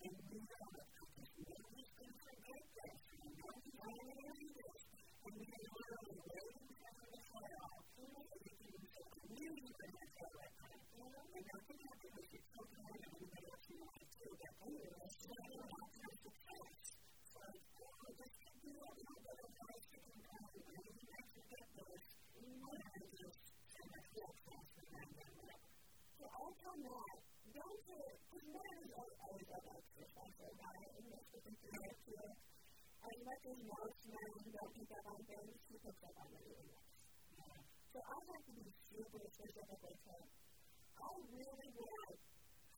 [0.03, 0.87] And we know that
[1.19, 2.95] this is what we can forget that.
[3.19, 4.83] We know we are already this.
[5.23, 7.73] And we are already waiting for the trial.
[7.99, 10.81] We know everything is so amazing for the trial at time.
[11.03, 14.27] And I think that it was the token of everybody else who wanted to.
[14.39, 16.02] But anyway, so I don't have to
[26.23, 27.19] So I tell Matt,
[27.51, 31.39] don't do it, because Matt is always about exercise, so about it, and what you
[31.43, 32.23] have to do.
[33.03, 36.31] And let him know now you don't pick up on things, he picks up on
[36.31, 37.67] everything else.
[37.91, 40.23] So I have to be super specific with him.
[40.23, 42.15] I really want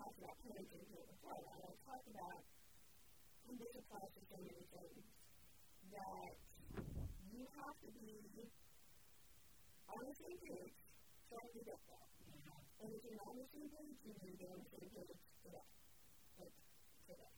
[0.00, 2.40] Talked about parenting here before, and I've talked about
[3.50, 5.19] in this applies to so many things
[5.90, 6.30] that
[7.34, 8.14] you have to be
[9.90, 10.78] on the same page
[11.26, 11.98] from the get-go.
[12.80, 14.88] And if you're not on the same page, you need to be on the same
[14.94, 15.66] page today.
[16.38, 16.54] Like,
[17.10, 17.30] today.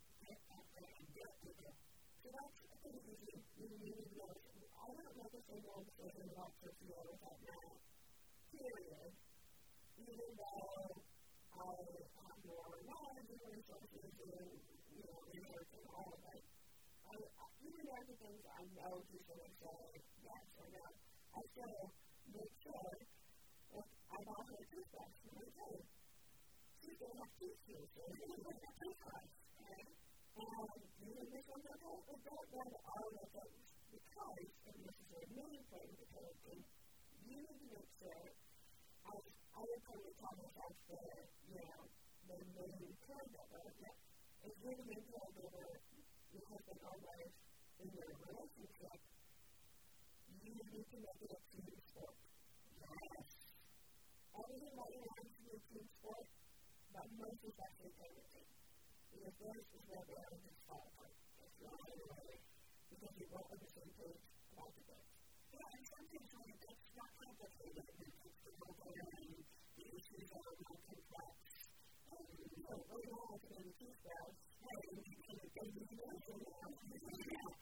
[2.23, 2.53] So that's
[2.85, 3.41] pretty easy.
[3.57, 4.31] You really know.
[4.31, 7.73] I don't make a single decision about Tokyo without that.
[8.53, 9.11] Period.
[9.97, 11.01] Even though
[11.53, 14.51] I have more knowledge and resources and,
[14.93, 16.52] you know, research and all of it.
[17.93, 20.81] Even the things I know he's going to say yes or no,
[21.37, 21.93] I still
[22.33, 25.77] make sure if I bought her a toothbrush, I'm like, hey,
[26.81, 29.29] she's going to have toothpaste, or she's going to have toothbrush,
[29.61, 29.93] right?
[29.93, 30.73] And um,
[31.05, 33.61] you know, this one's okay, but don't go to all of those
[33.93, 38.25] because, and this is a really important because you need to make sure,
[39.05, 39.21] as
[39.53, 41.01] I would probably tell myself the,
[41.45, 41.81] you know,
[42.25, 43.69] the main caregiver,
[44.49, 45.69] if you're the main caregiver,
[46.33, 47.12] your husband or wife
[47.83, 49.01] in your relationship,
[50.39, 52.15] you need to make it a team sport
[52.79, 53.27] Yes.
[54.39, 56.27] Everything that you want to do team sport,
[56.95, 58.49] but most especially everything.
[59.11, 61.15] Because this is where the elements fall apart.
[61.43, 62.39] It's not anywhere.
[62.87, 64.23] Because you won't understand page
[64.55, 65.05] about the book.
[65.51, 69.43] Yeah, and sometimes when it's not complicated, it's the whole and
[69.75, 71.35] the issues are more complex.
[72.13, 72.27] And
[72.63, 74.39] so, right now, I can do toothbrush.
[74.63, 75.23] And you
[75.63, 77.62] you can also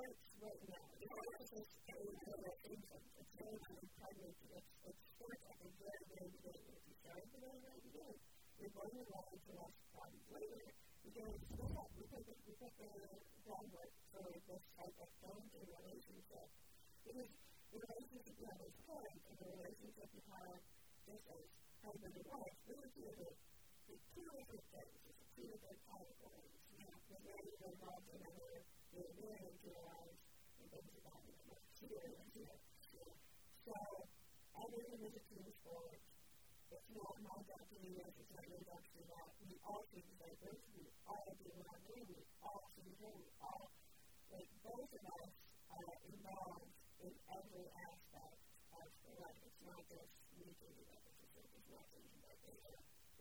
[0.00, 0.86] and it starts right now.
[0.96, 3.04] It starts as a little infant.
[3.20, 4.48] It's very kind of pregnancy.
[4.56, 6.64] It's, it starts at the very, very beginning.
[6.72, 8.20] If you start at the very, very beginning,
[8.56, 10.64] you're going to learn to less problems later.
[11.04, 11.88] We're going to split up.
[11.92, 12.90] We put the, we put the
[13.44, 16.48] groundwork for this type of parenting relationship.
[17.04, 17.30] Because
[17.68, 20.60] the relationship you have as a parent and the relationship you have
[21.04, 21.44] just as
[21.84, 23.36] husband and wife, really two different,
[23.84, 24.96] two different things.
[25.12, 26.56] It's two different categories.
[26.72, 30.18] You know, the way you're involved in other they really realize
[30.58, 33.14] and think about it about here and here and here.
[33.62, 33.74] So
[34.58, 35.98] everything is a team sport.
[36.70, 41.48] It's not my destiny necessarily, that's not we all think like this, we all do
[41.58, 43.66] what we we all see here, we all,
[44.30, 45.30] like both of us
[45.70, 46.70] are involved
[47.02, 48.38] in every aspect
[48.74, 49.38] of the life.
[49.42, 52.58] It's not just we do the other, it's just it's not thinking about this.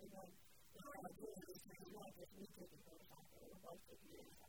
[0.01, 0.30] And then,
[0.70, 1.61] the idea is
[1.93, 4.49] not just we do the first half, but we're both doing the other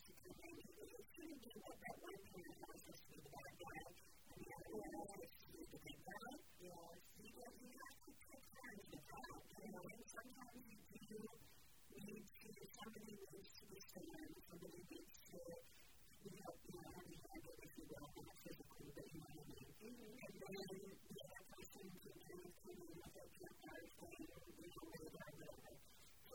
[0.31, 0.37] So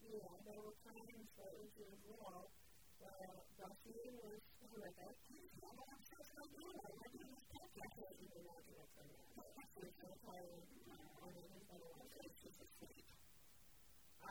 [0.06, 2.50] you know, there were times that it was as well
[3.56, 4.82] Buffy was good.
[4.82, 7.26] I love you.
[7.26, 9.46] I can't even imagine what's going on.
[9.46, 10.66] I'm so tired.
[10.86, 11.34] I.
[12.26, 13.06] It's just a sleep.
[14.22, 14.30] I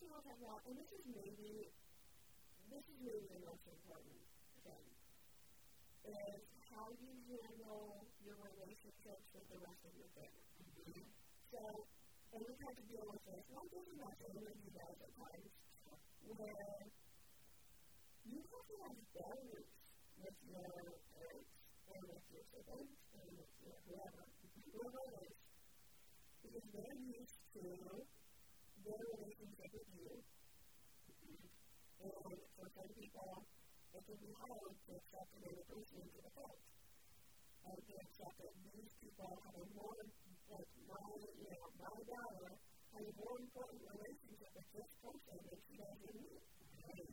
[0.00, 1.68] you want to about, and this is maybe,
[2.70, 4.20] this is maybe the most important
[4.64, 4.86] thing,
[6.04, 6.40] is
[7.00, 11.02] you handle your relationships with the rest of your family.
[11.50, 11.60] So,
[12.30, 15.10] and we've had to deal with this, not just in my family, you guys at
[15.18, 15.50] times,
[16.24, 16.86] where
[18.30, 19.70] you have to have boundaries
[20.22, 20.70] with your
[21.14, 21.50] parents,
[21.90, 24.24] and with your siblings, and with your whoever,
[24.70, 25.38] whoever it is,
[26.46, 27.62] because they're used to
[28.86, 30.10] their relationship with you.
[32.04, 33.46] And for some people,
[33.94, 35.34] it can be hard to accept
[35.74, 36.73] person into the fold.
[37.64, 39.96] And accept that these people have a more,
[40.52, 41.94] like my, you know, my
[42.94, 46.34] a more important relationship with this person than she does with me.
[46.84, 47.10] Right.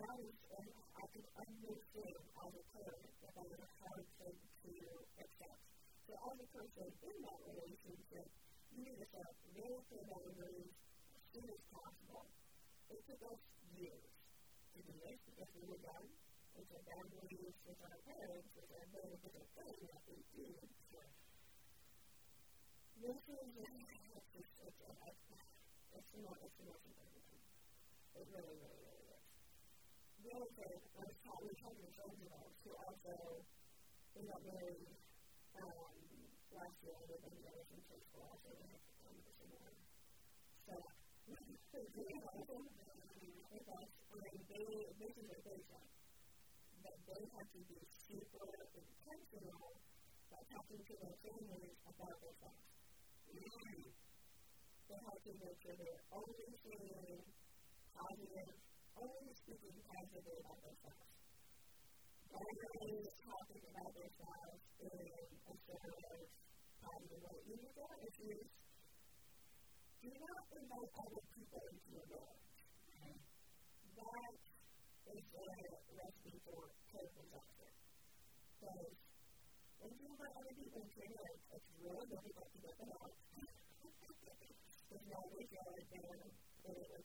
[0.00, 4.38] That is, and I can understand as a parent that that is a hard thing
[4.40, 4.72] to
[5.20, 5.60] accept.
[6.06, 8.26] So as a person in that relationship,
[8.70, 12.24] you need to set clear boundaries as soon as possible.
[12.94, 13.40] It took us
[13.74, 16.19] years to do this because we were young
[16.70, 20.46] with our with our words, with our very little thing that we do.
[23.00, 23.74] This is just,
[24.36, 25.22] it's, it's, it's,
[25.96, 27.40] it's, not, it's the most important thing.
[28.12, 29.24] It really, really, really is.
[30.20, 31.90] The other thing, I was taught, we had an
[32.60, 33.14] who also,
[34.14, 34.84] we got married
[35.56, 35.96] um,
[36.52, 39.74] last year, and we've been together since high school, also we had the conversation on.
[40.68, 40.74] So,
[41.72, 45.39] we did have a thing with us, and they basically
[47.10, 49.66] they have to be super intentional
[50.30, 52.54] by talking to their families about their sex.
[53.34, 53.90] Mm.
[54.86, 57.18] They have to make sure they're only saying
[57.90, 58.50] positive,
[58.94, 60.98] only speaking positively about sex.
[62.30, 64.98] Only talking about sex in
[65.50, 66.22] a sort of
[66.78, 67.38] positive way.
[67.74, 68.46] There are issues.
[69.98, 72.54] Do not invite other people into your marriage.
[72.86, 73.18] Mm.
[73.98, 74.34] That
[75.10, 75.46] is a
[75.90, 76.38] recipe
[77.08, 77.68] disaster.
[78.60, 78.92] Because
[79.80, 80.54] when you invite other
[81.50, 83.14] it's really difficult to get them out.
[84.90, 86.34] There's no way to get them in it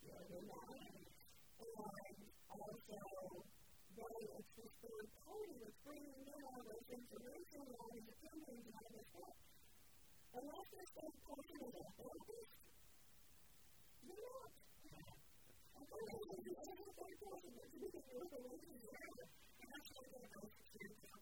[0.06, 0.68] you in that.
[2.46, 3.00] And also,
[3.96, 4.92] then it's just the
[5.26, 9.36] party that's bringing in all this information and all these opinions and all this stuff.
[10.36, 12.52] Unless this third person is a therapist,
[14.04, 14.52] you're not.
[14.86, 15.04] And
[15.76, 17.56] that's why they're going to go to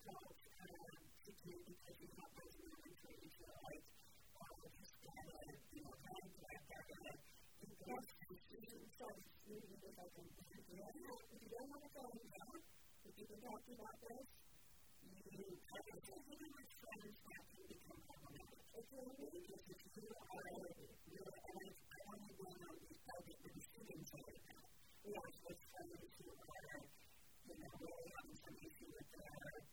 [0.03, 3.83] felt um, sickly because you have those moments where you feel like,
[4.37, 5.37] oh, I just gotta,
[5.73, 7.21] you know, grind to that deadline.
[7.63, 10.97] The best decision starts moving with like a deadline.
[11.33, 12.55] If you don't want to go in there,
[13.07, 14.27] if you've been talking about this,
[15.33, 18.59] you kind of feel really much friends that can become problematic.
[18.73, 20.43] It's really dangerous if you are,
[21.13, 24.67] you're an unemployed woman, you felt that the decisions are like that.
[25.03, 26.79] We are supposed to try to,
[27.43, 29.72] you know, really having some issue with the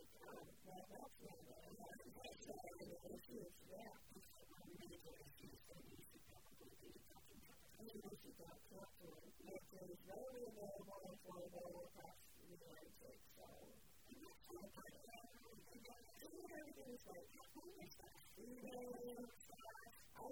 [11.51, 12.95] and affordable across the United
[13.35, 14.63] So, I'm not sure
[17.11, 17.27] like,
[19.11, 19.27] know,
[20.15, 20.31] I,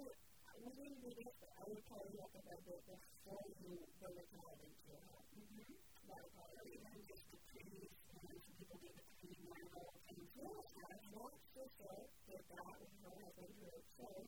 [0.60, 4.80] we didn't do this, I would tell you about it before you go to college.
[4.80, 5.76] Mm-hmm.
[6.08, 11.04] That would probably be just the previous people get the pretty normal and feel as
[11.12, 11.94] not sister
[12.28, 14.24] did that with her husband who was sick.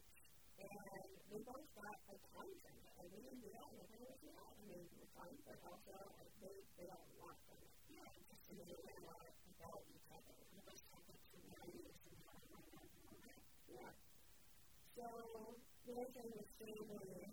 [0.61, 2.93] And we both got a time from it.
[3.01, 3.69] And we didn't do that.
[3.81, 5.95] And I was yeah, I mean, it fun, but also
[6.41, 7.73] they, they a lot from it.
[7.89, 10.33] Yeah, just to know a lot about each other.
[10.33, 12.19] And those topics for many years and
[13.73, 13.93] Yeah.
[14.97, 15.05] So,
[15.85, 17.25] the other thing with family,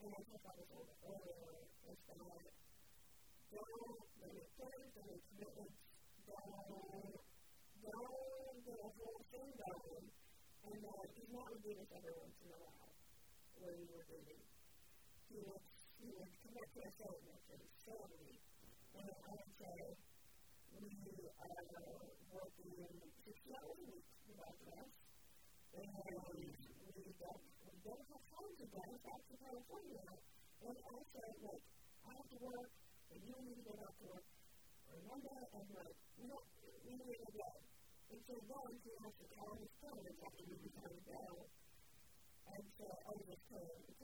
[0.00, 1.56] and I talked about this a little bit earlier,
[1.90, 2.18] is that
[3.50, 5.80] don't limit things, don't make commitments
[7.80, 10.06] don't, don't get a thing going.
[10.70, 12.92] And uh, he's not would do this every once in a while
[13.58, 14.42] when you were dating.
[15.28, 15.64] He would,
[16.70, 17.30] to a certain
[18.94, 19.78] And I would say,
[20.70, 21.54] we are
[22.30, 22.72] working
[23.26, 24.94] 60 hours a week without rest.
[25.70, 30.06] And we don't, we don't have time to go back to California.
[30.60, 30.76] And
[31.10, 31.64] said, like,
[32.06, 32.70] I have to work,
[33.10, 34.26] and you need to go back to work
[34.90, 36.48] remember and like, we don't,
[36.86, 37.50] we need to go.
[38.10, 41.59] And so then he has to call his parents after he becomes ill and say,
[42.60, 43.96] oh, this parent is.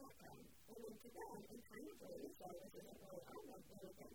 [0.66, 4.14] And then to them, and kind of really say, this isn't really on them, anything.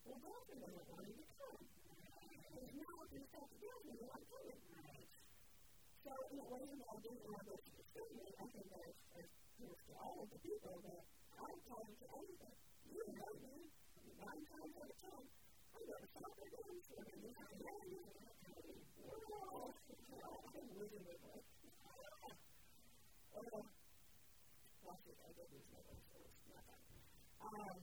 [0.00, 1.60] Well, Dalton doesn't want him to come.
[1.60, 4.60] Because now he's got to tell me I'm coming.
[6.06, 8.32] So, in a way, I didn't want this to statement.
[8.32, 11.02] I think that it's, it's to all of the people that
[11.36, 12.56] I'm telling to anything.
[12.86, 13.56] You know me.
[14.16, 18.25] Nine times out of ten, I never thought that it was going to be so
[27.46, 27.78] um,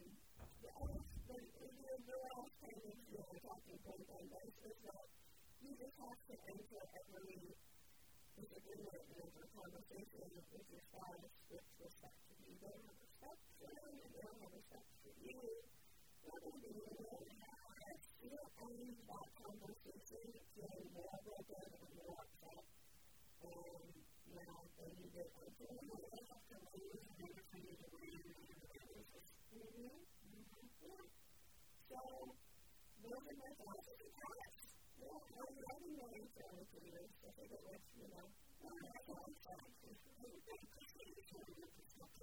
[0.60, 3.16] the other, the, the, the, last thing that you
[3.48, 5.06] talking point on this is that
[5.64, 7.40] you just have to enter every
[8.36, 12.52] disagreement and every conversation with your spouse with respect to you.
[12.60, 15.40] They don't have respect for them, and they don't have respect for you.
[16.28, 16.84] You're going to be
[18.24, 22.64] you don't own that conversation, feeling more broken and more upset,
[23.48, 23.84] and
[24.28, 27.13] now they need to, like, you have to leave
[29.74, 30.06] Mm-hmm.
[31.90, 31.98] So,
[33.02, 33.90] those are my a task.
[35.02, 37.10] Yeah, I'm loving my family for years.
[37.26, 38.22] I think it was, you know.
[38.22, 40.14] I think it's sort of perspective to.
[40.14, 42.14] I think it's more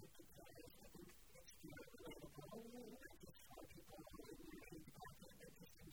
[1.90, 3.02] relatable.
[3.02, 5.90] I just try people think about it, the thing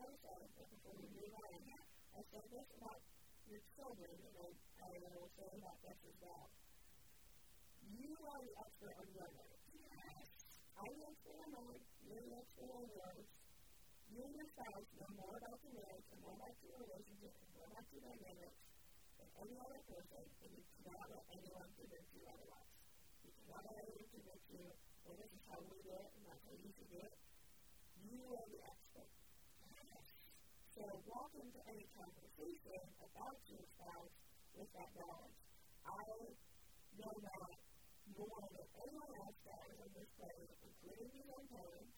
[0.00, 1.52] I say, before we move on,
[2.16, 3.00] I said this about
[3.44, 6.49] your children, and I, I will say about this as well
[8.00, 9.60] you are the expert on your life.
[10.80, 11.76] I'm the expert on
[12.08, 13.28] you're the expert on yours.
[14.08, 17.50] You and your spouse know more about the marriage and more about your relationship and
[17.52, 18.60] more about your dynamics
[19.20, 22.72] than any other person, and you cannot let anyone convince you otherwise.
[23.20, 26.40] You cannot let anyone convince you that this is how we do it and that's
[26.40, 27.14] how you should do it.
[28.00, 29.10] You are the expert.
[30.72, 34.14] So walk into any conversation about your spouse
[34.56, 35.36] with that knowledge.
[35.84, 36.08] I
[36.96, 37.12] know
[38.20, 41.96] that more than anyone else that is on this planet, including own parents,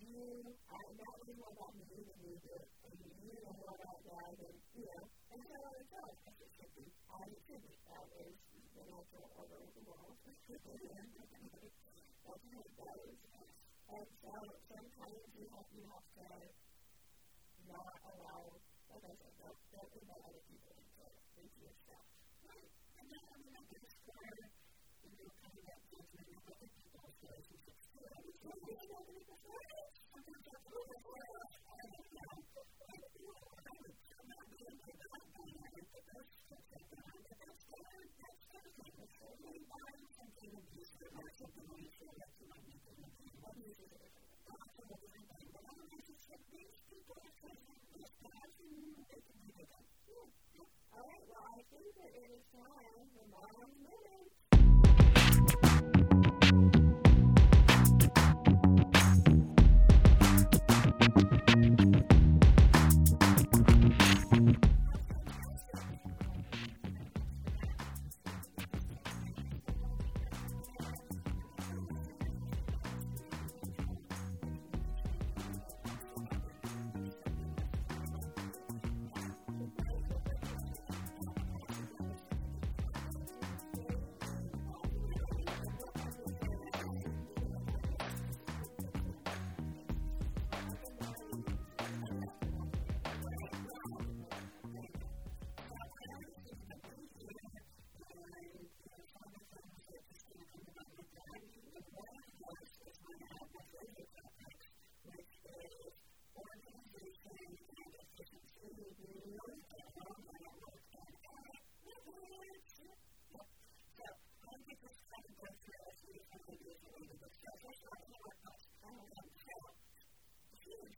[0.00, 4.00] you are not really more about me than you do, and you know more about
[4.00, 6.16] God than, you know, and so on and so on.
[6.24, 7.76] As it should be, as it should be.
[7.84, 10.16] That is the natural order of the world.
[10.24, 10.72] That's how
[12.56, 13.12] it goes.
[13.92, 14.32] And so
[14.72, 16.28] sometimes you have, you have to
[17.68, 18.56] not allow,
[18.88, 20.75] like I said, don't, don't other people
[28.46, 28.54] All
[51.02, 54.35] right, well, I think that it is time, for I'm moving.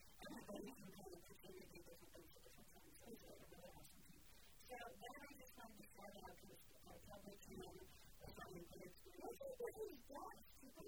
[9.19, 10.47] Most people do guests.
[10.61, 10.85] People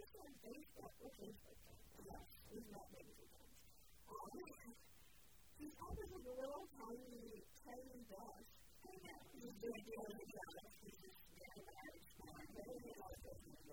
[5.84, 8.48] always a little tiny, tiny guest.
[8.84, 9.20] I know.
[9.34, 10.53] He's a good job.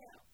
[0.00, 0.31] Yeah.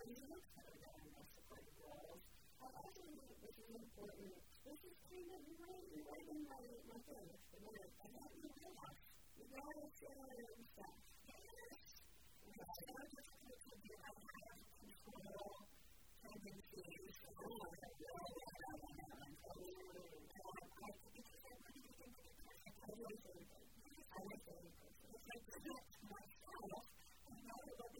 [0.00, 2.24] when you look for them as support roles,
[2.56, 4.32] are often really important.
[4.64, 6.56] This is kind of way, the way in my,
[6.88, 9.04] my thing, the way I have to realize,
[9.36, 10.16] you gotta say
[10.72, 10.96] stuff.
[11.28, 11.84] Yes,
[12.40, 15.68] we have to look at the people that have control,
[16.16, 21.44] tendencies, and all that, all that, all that, and so we will I think it's
[21.44, 22.56] something to think about.
[22.72, 23.44] I was in,
[24.00, 26.88] I was in, it's like, myself,
[27.28, 27.99] and not about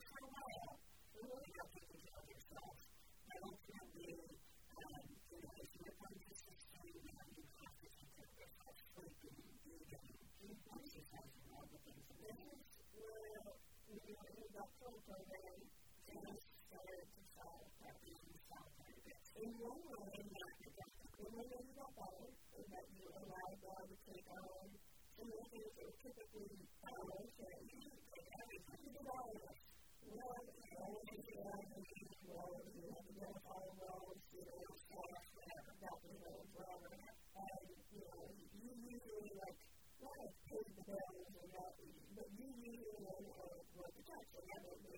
[12.31, 13.59] And this you know,
[13.91, 15.59] in the doctoral program,
[16.07, 19.27] just started to solve problems, solve targets.
[19.35, 23.83] In one way, not the one way you got better is that you allowed them
[23.83, 24.63] to take on
[25.11, 26.55] some of the things that were typically
[26.87, 28.79] ours, that you didn't take everything.
[28.79, 29.59] You did all of it.
[30.07, 36.15] Well, you know, you did all of you to roles, you know, staff, whatever, helping
[36.23, 36.89] roles, whatever.
[36.95, 38.23] And, you know,
[38.55, 39.59] you usually like,
[40.01, 41.71] not like pay the bills or not,
[42.17, 44.31] but you know how to work the checks.
[44.33, 44.97] And that would be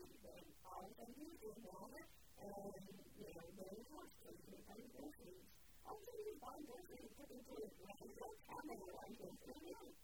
[0.63, 2.07] all of you do that.
[2.43, 2.71] And,
[3.19, 5.43] you know, then cost of you and groceries.
[5.83, 9.95] Also, you buy groceries, put into it, like, you don't have any on groceries.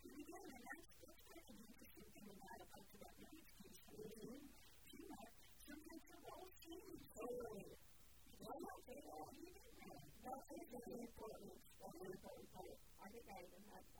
[0.00, 3.50] And again, and that's, that's kind of interesting thing about a bunch of that needs
[3.60, 3.80] piece.
[4.90, 5.32] Too much
[5.68, 6.18] sometimes the
[6.64, 7.68] team is totally
[8.40, 9.28] well, not say that.
[10.24, 11.52] That's really important.
[11.80, 12.76] That's an important part.
[13.00, 13.99] I think I even had,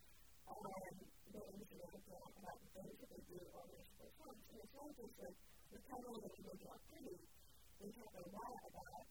[0.61, 0.95] and
[1.33, 4.41] they usually look at what they usually do on their school songs.
[4.51, 5.37] And it's not just like
[5.73, 7.17] recovering and make it pretty.
[7.81, 9.05] We talk a lot about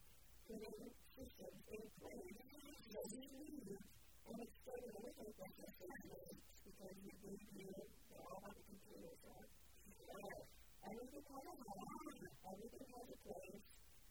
[0.47, 2.31] getting systems in place
[2.90, 6.39] that you need and extending the wicked that you need
[6.70, 9.10] because you gave you the all on the computer.
[9.18, 10.39] So, uh,
[10.86, 13.62] everything has a time, everything has a place,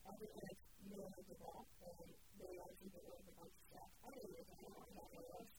[0.04, 0.60] everything is
[0.92, 3.90] manageable, and they like to do it with stuff.
[4.04, 5.59] I don't even know how that works.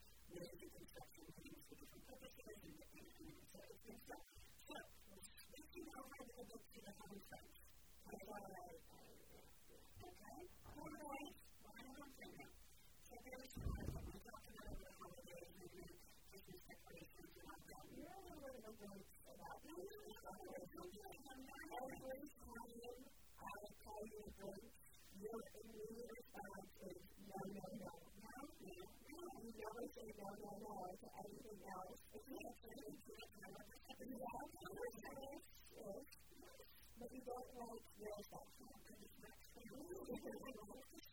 [0.31, 2.87] related construction means for different purposes and the
[3.51, 4.23] service and stuff.
[4.63, 4.75] So,
[5.43, 7.59] speaking of how the book to the concepts,
[8.07, 8.67] I thought I,
[10.07, 10.39] okay,
[10.71, 11.35] all right,
[11.67, 12.53] why not do that?
[13.03, 15.87] So there's some of what we talked about over the holidays and the
[16.31, 17.83] Christmas decorations and all that.
[17.91, 18.91] You're a little bit of a
[19.35, 19.83] about me.
[21.27, 23.03] I'm not always trying,
[23.35, 24.63] I call you a book.
[25.19, 27.90] Your immediate response is no, no, no.
[29.81, 31.97] You never say no, no, no to anything else.
[32.13, 33.65] If you have something to camera,
[33.97, 35.41] you have conversations,
[35.73, 36.05] yes,
[37.01, 39.81] but you don't like yours that time because it's not true.
[40.05, 41.09] You can about this.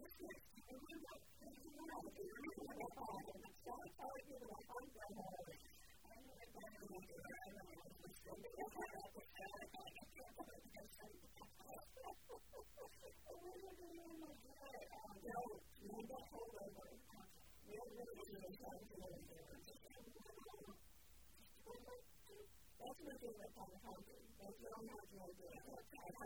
[0.00, 0.40] Yes, yes.
[0.64, 4.38] And we don't, you know, I do remember that part, and I'm sorry telling you
[4.48, 8.48] that I'm going to I know that I'm going to I know I was listening
[8.48, 10.08] to my favorite part of hunting.
[10.16, 10.96] That's what I'm going to
[15.36, 15.77] do.
[15.98, 16.14] I have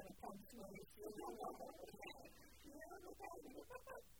[0.05, 0.77] a pump smoke.
[0.77, 2.29] You know what I'm saying?
[2.63, 3.49] You know what I'm saying?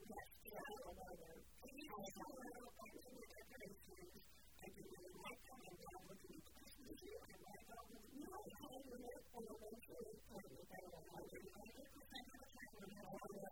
[0.09, 1.37] Yes, yeah, I don't know them.
[1.37, 4.25] I have a little pump smoke decorations.
[4.57, 5.61] I do really like them.
[5.69, 7.13] I'm now looking at the Christmas tree.
[7.13, 8.09] I like all of them.
[8.09, 10.97] You know, I have a little and eventually put it together.
[10.97, 11.93] I really like it.
[11.93, 13.52] I have a time when I have all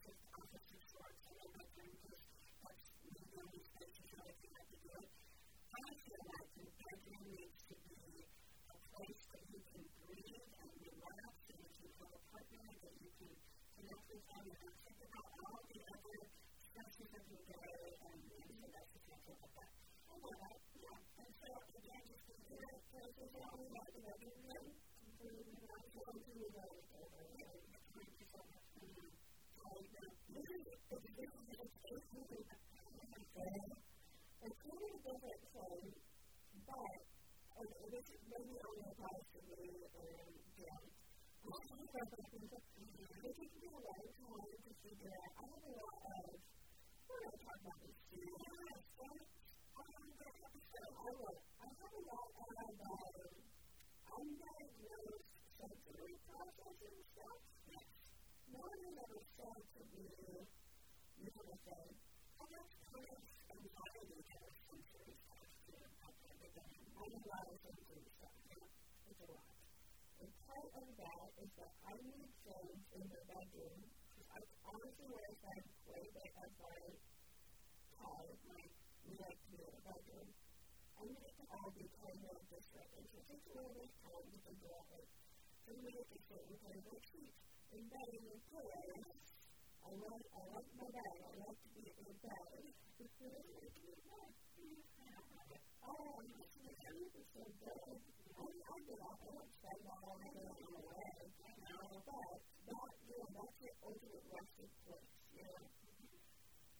[9.01, 13.09] place that you can breathe and relax and that you have a partner that you
[13.17, 13.33] can
[13.73, 16.21] connect with them and not think about all the other
[16.61, 19.73] stresses of your day and, and so that's just not about that.
[20.05, 20.53] And then,
[20.85, 21.49] yeah, and so
[21.81, 26.21] again, just consider it as a family that, you know, you're really completely not going
[26.21, 27.25] to be ready for it.
[27.25, 29.01] You know, it's going to be so much fun.
[29.65, 29.81] And
[30.29, 31.97] this is a different thing, but
[34.45, 35.89] it's really a different thing,
[36.69, 37.10] but
[37.61, 39.61] and this maybe only applies to the
[39.93, 40.81] um, dam.
[41.45, 42.01] This is the
[43.21, 46.41] This is the to learn to see the other way of,
[47.05, 48.33] we're going to talk about this too,
[49.61, 53.29] so I will, I have a lot of um,
[54.09, 55.27] undiagnosed
[55.61, 57.39] sensory processing stuff
[58.51, 61.45] no one has ever said to me, you know,
[62.41, 63.30] and that's kind
[70.61, 73.81] And of that is that I need things in the bedroom.
[74.29, 76.77] I honestly wear them a bit of my
[77.97, 78.61] car, my
[79.17, 80.29] like to be in the bedroom.
[81.01, 82.93] I need it to all be kind of different.
[82.93, 83.25] And it
[83.73, 85.09] of time to figure out like,
[85.65, 87.33] for me it's a certain kind of like sheet
[87.73, 89.01] in bed and in pillows.
[89.81, 91.15] I like, I like my bed.
[91.25, 92.69] I like to be in bed.
[95.81, 97.09] Oh, I'm just going to sleep.
[97.17, 98.10] It's so good.
[98.81, 100.17] I, I get off.
[100.17, 101.29] I don't bed.
[101.37, 102.17] You know, but
[102.65, 105.61] that, you know, that's your ultimate resting place, you know.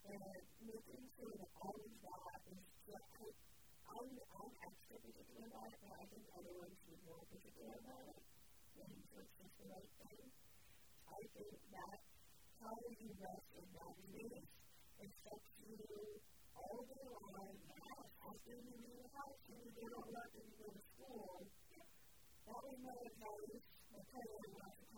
[0.10, 0.18] And
[0.66, 3.06] making sure that all of that is just,
[3.86, 8.06] I'm, I'm extra particular about it, but I think everyone should be more particular about
[8.10, 8.22] it
[8.82, 10.26] when it's just the right thing.
[11.06, 11.98] I think that
[12.66, 14.50] how you rest in that space
[15.06, 15.78] affects you
[16.58, 17.46] all day long.
[18.26, 21.51] After you leave the house you go to work and you go to school,
[22.80, 23.60] mother you,
[23.92, 24.92] and when I was like,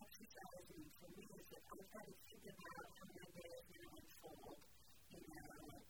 [0.00, 3.84] exercising for me is that I've got to think about how my day is going
[3.84, 4.58] to unfold.
[5.10, 5.89] You know, like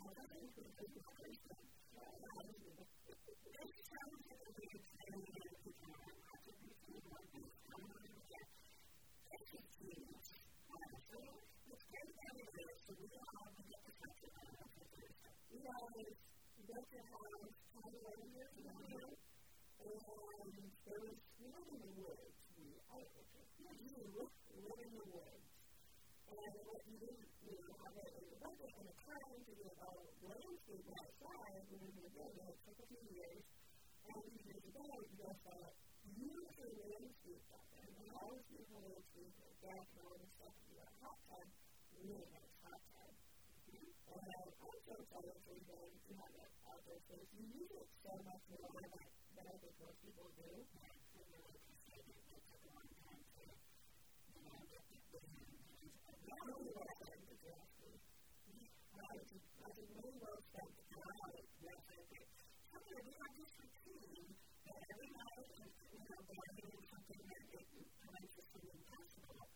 [0.00, 0.90] you to the.
[15.50, 15.90] You you you know,
[26.30, 27.29] and there was,
[29.20, 29.88] a time to do a
[30.24, 32.56] landscape outside when you're doing it.
[32.56, 33.42] It took a few years.
[34.00, 35.72] And these years ago, you just thought,
[36.08, 37.90] beautiful landscape out there.
[38.00, 41.18] And all this beautiful landscape, and deck and all this stuff, you got a hot
[41.28, 41.46] tub,
[42.00, 43.12] really nice hot tub.
[44.08, 47.28] And I'm so excited for you guys to have that outdoor space.
[47.36, 50.99] You use it so much more than I think most people do.
[62.90, 64.34] here we have this routine
[64.66, 69.46] that every night and we are gathering something that is interesting and personal.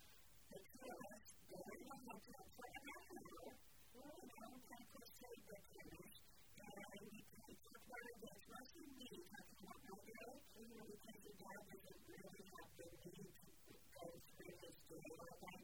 [0.55, 3.59] The two of us go in the hotel for an hour,
[3.91, 6.15] roll around, talk to straight victims,
[6.63, 11.19] and we talk about it that's rushing me, talk about my day, you know, because
[11.27, 15.64] the dad doesn't really have the need to go through this day all by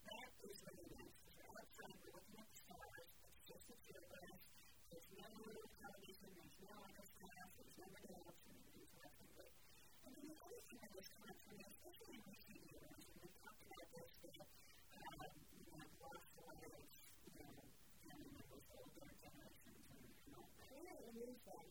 [0.07, 1.19] that is really nice.
[1.35, 4.39] We're outside, we're looking at the stars, it's just the two of us.
[4.87, 5.27] There's no
[5.83, 9.51] television, there's no other staff, there's nobody else, and it's nothing but.
[10.07, 13.17] And then the other thing that was coming to me, especially in recent years, and
[13.19, 14.47] we talked about this, that,
[14.95, 17.55] um, you know, I've lost a lot of, you know,
[18.07, 20.07] family members, older generations, and,
[20.39, 21.67] I really lose them.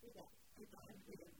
[0.00, 1.39] We don't, we don't, we don't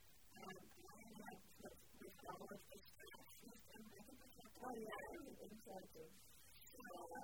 [5.61, 5.77] yeah,
[6.65, 7.21] so, uh,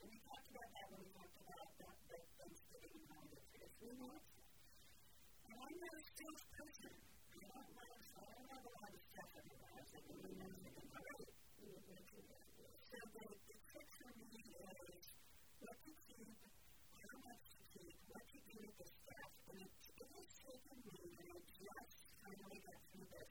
[0.00, 3.40] and we talked about that when we talked about that, that Thanksgiving and all the
[3.80, 4.30] three months.
[5.48, 6.92] And I'm not a sales person.
[6.92, 9.72] I don't know, so I don't have a lot of stuff anymore.
[9.72, 11.32] I said, well, you know, can write it.
[11.56, 12.04] Do it.
[12.84, 15.06] So the, the trick for me is
[15.64, 16.36] what to keep,
[17.00, 17.96] how much to keep,
[20.20, 23.29] has taken me, and I just finally got through this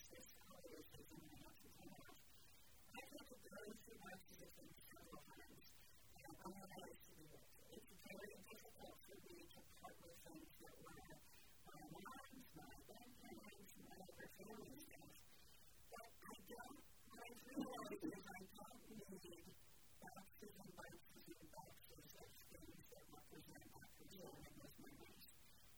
[20.39, 25.27] driven by choosing bachelors of things that represent my concern with my life.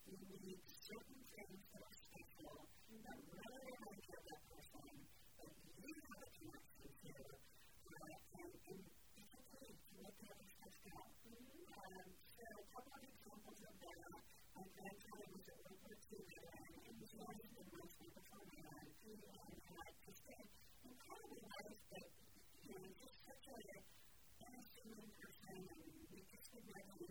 [0.06, 4.86] You need certain things that are special that really make you that person,
[5.34, 5.50] but
[5.82, 7.10] you have a connection to.
[7.26, 8.06] Uh,
[8.38, 10.94] and, and it's okay to let the stuff go.
[11.82, 13.98] Um, so a couple of examples of that.
[14.54, 18.46] My grandfather was at World War II veteran, and he was in my school before
[18.46, 19.18] me, and
[19.74, 20.38] had to say,
[20.86, 22.06] incredibly nice, but
[22.62, 23.91] you know, just such a
[25.02, 27.10] unassuming person, and we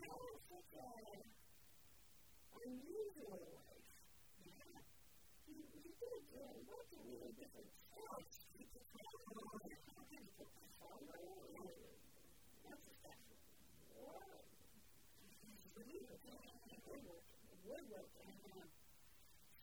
[2.64, 3.84] unusual life.
[4.40, 4.80] Yeah.
[5.44, 6.56] He, he did uh,
[7.04, 7.68] really different.
[8.56, 11.20] He just went on and on and put the solo
[11.52, 11.68] and
[12.64, 13.20] lots of stuff.
[14.00, 14.40] Wow.
[17.62, 18.72] Woodworking, so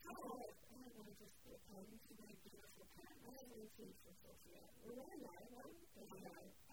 [0.05, 3.17] I want to a part of my beautiful time.
[3.25, 4.61] I have no food for Sophia.
[4.85, 5.81] Well, I know, right?
[5.97, 6.68] Because.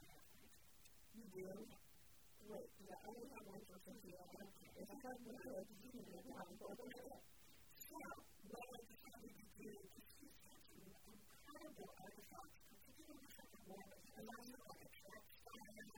[1.36, 1.52] you
[2.48, 4.24] with the only one to fulfill
[4.80, 7.24] is a husband who is giving you down for the minute.
[7.76, 8.00] So,
[8.48, 13.84] what I decided to do is to teach you incredible artifacts, particularly from the war,
[14.16, 15.92] and I know that it's not fire,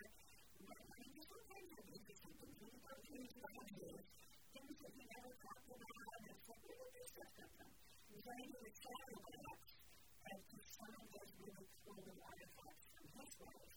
[0.57, 4.05] but I mean, sometimes I think it's something really confused by ideas,
[4.57, 7.69] things that you never talked about, and it's like, what is this system?
[8.09, 9.69] Designing a satellite
[10.33, 13.76] and to find those really cool artifacts from his life.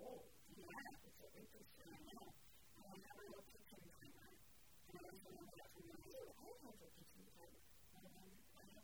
[0.00, 0.24] old.
[0.56, 0.88] Yeah,
[1.36, 1.52] it's
[1.84, 2.32] I know.
[2.32, 4.32] And I never looked at kitchen timer.
[4.32, 5.20] And I was
[5.76, 8.24] to me, I have a kitchen I have a
[8.56, 8.80] one, you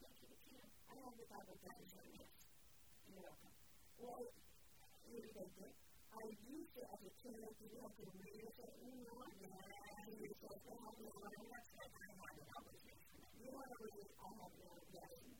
[0.00, 0.28] have to.
[0.88, 1.56] I have the Bible
[2.16, 2.32] here.
[3.04, 3.52] You're welcome.
[4.00, 4.24] Well,
[5.36, 5.74] good, good.
[6.16, 10.32] I used it as a kid to be able to read it, you and you
[10.40, 13.20] say, well, I'm going to learn that's what I have an obligation.
[13.36, 15.39] You want to read, I have no.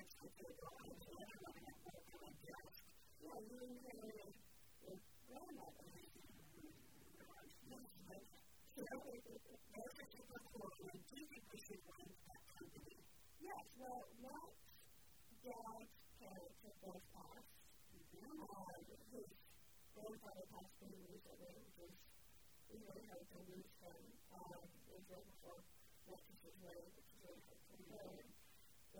[0.05, 1.25] to the
[1.57, 2.85] and to put my desk.
[3.25, 3.97] Well, you know, your
[5.25, 5.85] grandmother,
[8.75, 10.07] so, those are
[10.85, 11.81] I do think we should
[12.27, 13.01] that company.
[13.41, 14.53] Yes, well, what
[15.41, 15.85] Dad
[16.61, 17.49] to both past.
[18.25, 19.34] Um,
[20.05, 21.93] grandfather passed away recently, which was
[22.69, 23.97] we really hard to lose him.
[24.37, 25.59] Um, it was right before
[26.05, 28.21] Lexus's wedding, which is really hard for him.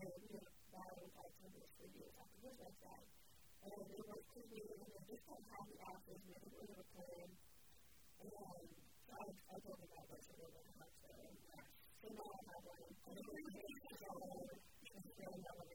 [0.02, 3.06] And we had battled like of the three years after his wife died.
[3.06, 6.82] And it was because we were just kind of happy after we didn't really have
[6.82, 7.30] a plan.
[7.30, 8.42] And so
[9.14, 11.10] I, I told him about this a little bit how to
[12.02, 12.82] so now I have one.
[12.82, 15.75] And then we get together, and it's really not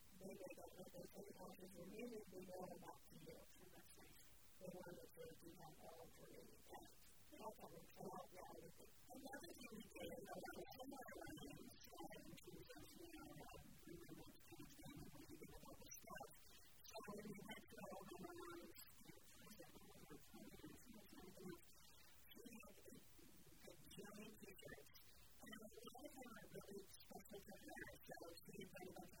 [0.21, 3.41] they made up what they think of as a minute we know about the year
[3.41, 4.17] from the sense.
[4.61, 6.45] They wanted to do that all three.
[6.45, 8.91] And that's how we came out now with it.
[9.11, 12.81] Another thing we did is that we came out around and started in terms of,
[13.01, 15.77] you know, um, we were able to kind of tell them what we did about
[15.81, 16.27] the stuff.
[16.85, 21.01] So when we went to all the moms, for example, we were trying to do
[21.01, 21.51] something,
[22.29, 24.85] she had a, a giant t-shirt.
[25.41, 29.20] And I was like, I'm really special to her, so she had done about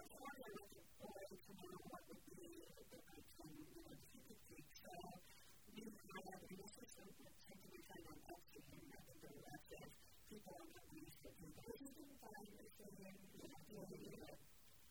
[10.31, 11.59] people are not used to people.
[11.59, 14.39] They just didn't find the same, you know, feeling of it.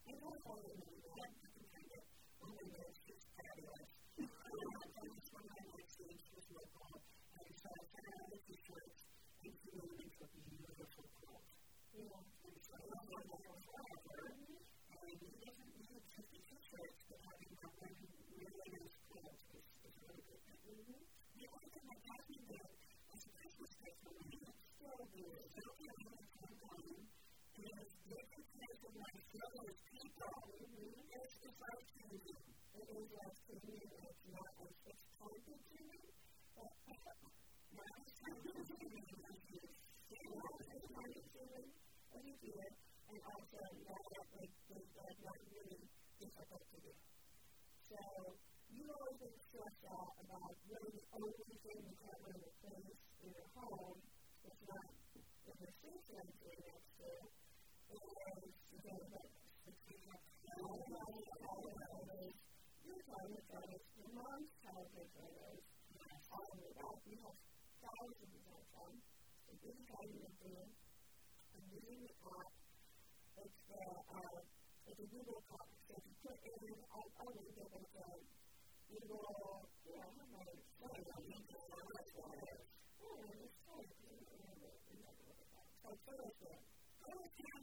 [0.04, 1.00] And that's all we need.
[1.00, 2.02] We have to kind of
[2.44, 3.88] women that just fabulous.
[4.20, 7.00] I don't have to use one of my magazines with my mom.
[7.40, 8.84] And so I found out this is what
[9.40, 11.56] these women with beautiful quilts.
[11.88, 14.20] You know, and so I love what I was after.
[14.20, 18.70] And it doesn't need to be t-shirts, but having a women really
[25.00, 27.00] at the time,
[27.56, 30.28] is different kinds of life struggles people.
[30.60, 32.44] It's, it's life changing.
[32.76, 33.96] It is life changing.
[33.96, 36.00] It's not as it's talented to me,
[36.52, 36.72] but
[37.80, 39.62] not as talented to me as you
[40.04, 41.64] feel as talented to me
[42.12, 42.74] as you do it,
[43.08, 44.52] and also not like like
[46.60, 46.92] to do.
[47.88, 48.00] So
[48.68, 53.48] you always stressed out about really the only thing you can't really replace in your
[53.56, 54.09] home
[54.70, 57.10] is in the system you're next to
[57.90, 59.30] is to go back.
[62.80, 65.60] Your childhood photos, your mom's childhood photos,
[66.30, 66.94] all of that.
[67.06, 67.38] We have
[67.82, 68.92] thousands of them.
[69.46, 70.70] So this is how you would do it.
[71.50, 72.50] I'm using the app.
[73.40, 73.82] It's the,
[74.14, 74.38] uh,
[74.86, 75.66] it's a Google Doc.
[75.86, 78.08] So if you put in, I'll, I'll link it, it's a
[78.90, 81.22] Google, you know, how many, what is that?
[81.26, 82.62] Google, what is that?
[83.00, 84.60] Oh, it's called, you know,
[86.00, 86.60] it's called PhotoScan.
[87.04, 87.60] PhotoScan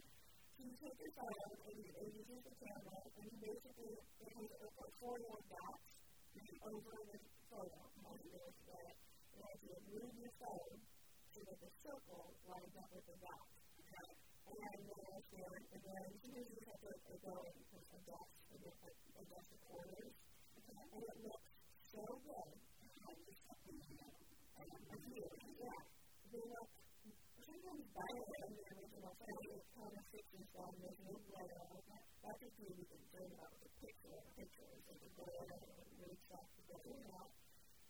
[0.57, 4.29] you take your phone and you, and you use the camera and you basically it
[4.29, 5.85] has a portfolio of dots
[6.37, 7.17] over the
[7.49, 7.81] photo.
[7.97, 8.93] How you do that?
[9.33, 10.77] And as you move your phone
[11.33, 13.47] so that the circle lines up with the dot.
[14.47, 18.31] And then there's there, and then sometimes you have to go and adjust,
[19.17, 20.13] adjust the corners.
[20.57, 20.83] Okay?
[20.93, 21.49] And it looks
[21.89, 22.05] so.
[24.57, 25.25] And you,
[25.57, 25.79] yeah,
[26.31, 26.76] they look
[27.67, 29.39] better than the original thing.
[29.51, 32.03] It kind of fits itself and there's no glare on it.
[32.23, 35.87] That's a thing you can think about the picture or pictures and the glare and
[35.99, 37.31] really track the glare out.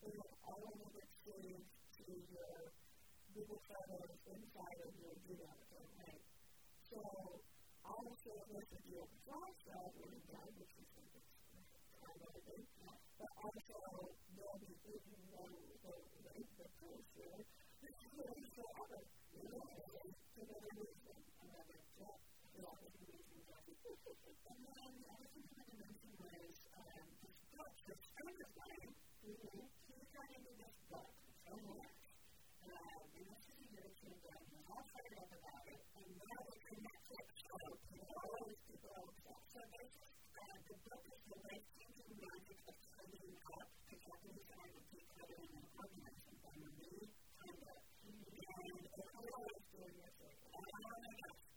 [0.02, 2.54] And then all of gets saved to your
[3.38, 6.24] Google Photos inside of your account, right?
[6.82, 7.00] So
[7.86, 12.18] I will share this with you on Flash drive when you're done, which is kind
[12.18, 12.98] of everything.
[13.18, 13.78] But also,
[14.34, 16.34] there'll be even one the, the, the.
[16.38, 17.46] And the to of so and
[17.78, 19.17] this is a year or two
[40.68, 45.52] the book is The Life Changing Magic of building up the Japanese side of decluttering
[45.56, 46.17] and organizing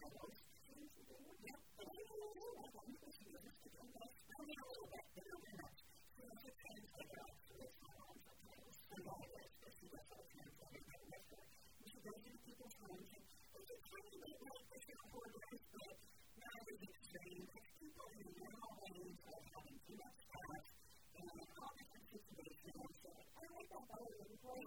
[0.00, 0.40] dogs
[0.70, 1.38] and turtles.
[1.44, 2.88] Yep, and she knows a lot of them.
[3.10, 5.78] She begins to converse only a little bit, but not very much.
[6.10, 8.76] She also translated out to this dogs and turtles.
[8.90, 11.44] And all of this, but she does all translated right with her.
[11.44, 13.24] And she goes into people's homes and
[13.60, 15.96] it's a tiny bit like this in hoarders, but
[16.40, 17.44] not as extreme.
[17.50, 20.64] It's people in normal ways of having too much stuff
[21.20, 21.28] and
[21.60, 22.92] all different situations.
[23.04, 24.64] So I like that better than play.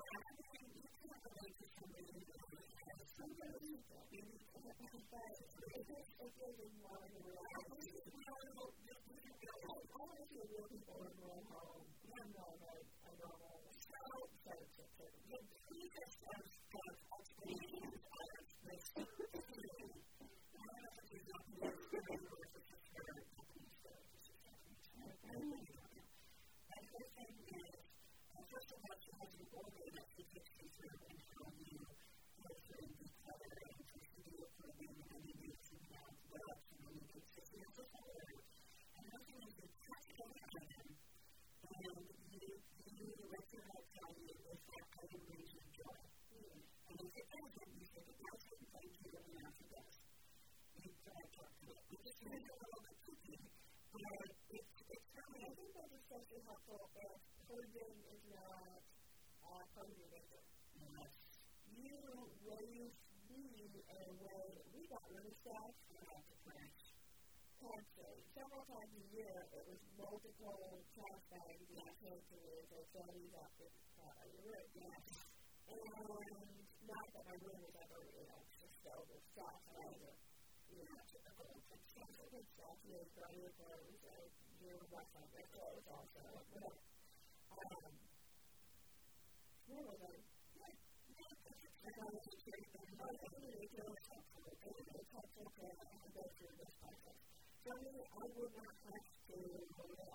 [4.03, 7.67] Actually, you but it is it is a more in real life.
[7.75, 8.71] This is real.
[8.87, 9.43] This is real.
[9.43, 11.83] I want to see real people in real home.
[11.83, 13.59] I'm not a, a normal.
[13.75, 13.99] So,
[14.47, 14.87] so.
[15.27, 18.29] The cleanest of, of explanations of
[18.63, 19.33] this of of
[28.53, 31.32] first of all, she has an order that she takes through and
[40.13, 40.37] touch
[41.63, 42.49] and you,
[42.85, 45.63] you let your heart tell you if that item brings you.
[45.73, 49.95] And if doesn't, you it down to the place you now it does.
[50.77, 51.81] You try to to it.
[51.83, 53.41] A little bit
[53.93, 57.17] but it's, it's really, I think that is especially helpful if
[57.49, 58.81] purging is not
[59.49, 60.45] uh, of.
[61.73, 61.97] You
[62.45, 65.35] raised me in that we got rid of
[65.89, 66.81] About the trash.
[67.57, 68.13] constantly.
[68.33, 73.29] Several times a year, it was multiple trash bags that came to and said, Daddy,
[73.29, 73.69] that's the
[74.01, 74.65] uh, room.
[74.73, 75.05] Yes.
[75.69, 75.77] And
[76.89, 79.61] not that my room was ever, you know, just filled with stuff.
[79.69, 80.11] I had to,
[80.73, 84.25] you know, to the whole stuff, the good stuff, you know, your clothes, uh,
[84.65, 86.81] your wash out your clothes also, whatever.
[87.53, 87.93] Um,
[89.69, 90.15] where was I?
[91.85, 93.93] And I was very, very Oh, it's really good.
[93.93, 94.57] It's helpful.
[94.57, 96.72] It's helpful to uh, go through this process.
[96.72, 96.72] For
[97.63, 100.07] me, I would not have to to the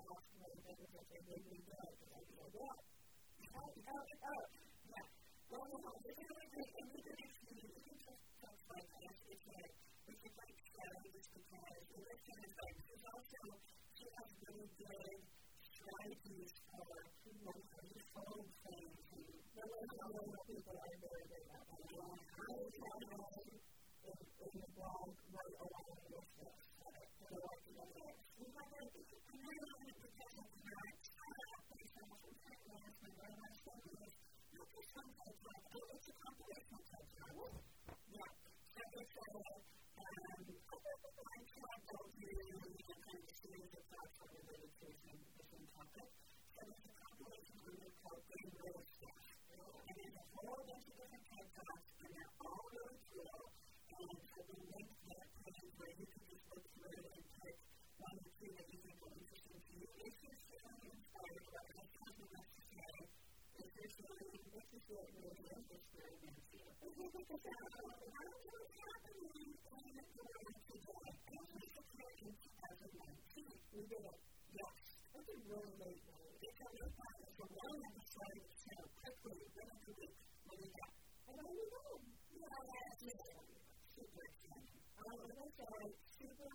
[0.44, 2.78] and things like they made me go because I'd be like, what?
[3.56, 4.42] Oh, oh, oh.
[4.92, 5.08] Yeah.
[5.48, 6.72] Well, no, it's really great.
[6.76, 9.16] And you can actually, you can just talk like this.
[9.32, 9.72] It's like,
[10.12, 13.40] it's a great show just because the listener is like, she's also,
[13.96, 15.16] she has really good
[15.64, 16.84] strategies for,
[17.48, 19.24] know, how you hold things and
[19.56, 21.64] The way some of people good at that.
[21.96, 23.24] know, how I was tell them.
[24.04, 25.27] in, in the blog
[34.98, 37.54] sometimes like, oh, it's a compilation sometimes.
[38.10, 38.30] Yeah.
[38.74, 44.30] So it's a, um, I tried to do the kind of series of thoughts on
[44.34, 46.10] the meditation as an topic.
[46.50, 49.22] So there's a compilation on it called Being Real Stuff.
[49.86, 53.38] And there's a whole bunch of different TED Talks, and they're all really cool.
[54.02, 57.56] And so we link that page where you can just look through it and pick
[58.02, 59.86] one or two that you think are interesting to you.
[59.94, 63.27] It's just really inspired about the things we to say.
[63.78, 66.74] Feeling, this is what really is experiment here.
[66.74, 71.14] So, how do what's happening in the world today?
[71.30, 73.46] And we support in 2019.
[73.70, 74.18] We did it.
[74.50, 74.74] Yes.
[75.14, 76.26] That's a really late one.
[76.42, 80.70] It's a big part of the one episode, so quickly, within the week, do you
[80.74, 80.92] got?
[81.30, 82.02] And I was home.
[82.34, 83.20] Yeah, that's it.
[83.94, 84.82] Super exciting.
[84.98, 86.50] Um, and I said, super,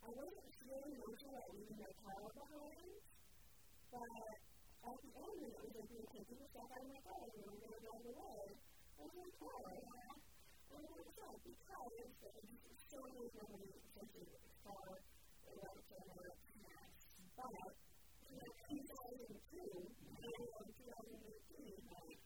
[0.00, 2.88] I wasn't really looking at leaving my car behind,
[3.92, 4.49] but
[4.80, 7.20] at the end, it was like, you know, taking the stuff out of my car
[7.20, 8.40] and we were going to drive away.
[8.50, 10.14] I was like, yeah.
[10.70, 11.08] And it was
[11.44, 12.10] because there
[12.90, 16.34] so many memories associated with this car, it was a Camry,
[17.38, 17.70] but,
[18.26, 21.70] you know, 2002, and 2018,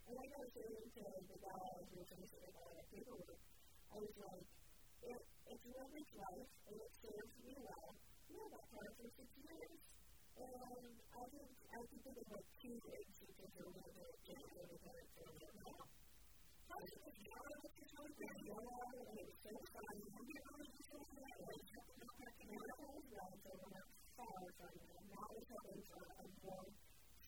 [0.04, 3.40] and I got to say to the guy who was about that paperwork,
[3.92, 4.46] I was like,
[5.04, 5.20] it,
[5.52, 7.92] it's lived its life, and it serves me well.
[8.24, 9.33] You know, that for six years.
[10.34, 10.50] And
[11.14, 14.50] I think, I can think of like two things because they're a little bit different
[14.50, 15.78] than the car for right now.
[16.66, 17.38] How did it go?
[17.54, 18.42] What's your total grade?
[18.42, 18.66] Yeah,
[18.98, 19.94] and it was so fun.
[19.94, 22.66] When you go to the school, that way, you have to go back and I
[22.66, 22.98] was
[23.46, 26.66] so I was far from it, and that was heading for a more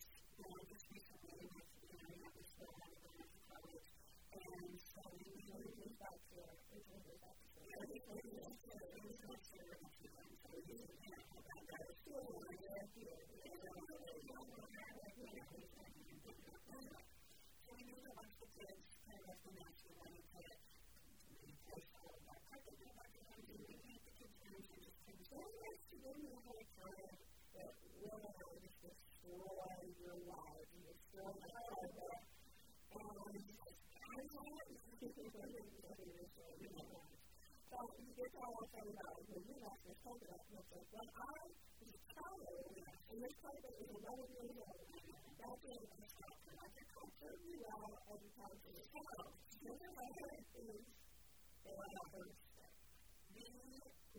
[7.81, 7.97] still,
[35.53, 35.80] you
[37.71, 40.43] So you get all okay about it, but you're not going to take it up
[40.51, 40.67] with.
[40.91, 45.79] When I was and they told me it was another way to go, that day
[45.79, 49.23] I I said, I'll turn you out and you come to the show.
[49.31, 50.83] And then I heard things
[51.63, 52.75] that I have heard said.
[53.31, 53.47] The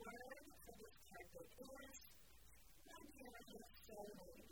[0.00, 1.98] word of this type of is,
[2.88, 4.51] not the word of ceremony,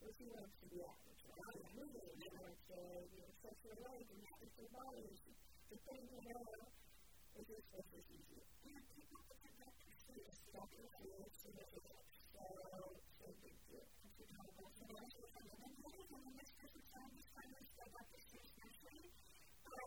[0.00, 1.84] If you want to react to it, you
[2.40, 2.80] want to
[3.12, 5.32] your sexuality, your sexual biology,
[5.68, 6.64] depending on how
[7.36, 8.16] it is specific.
[8.64, 13.84] You pick up the doctor's serious, the doctor's serious, the doctor's serious, so big deal.
[14.00, 17.26] If you know about the doctor's serious, and the other thing, this person's time is
[17.36, 19.04] time is the doctor's serious, naturally,
[19.68, 19.84] but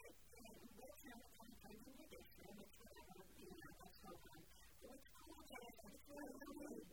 [0.77, 3.49] that's not the kind of thing you do, so that's what I want to do,
[3.49, 4.45] that's what I want.
[4.77, 6.92] But it's cool that it's really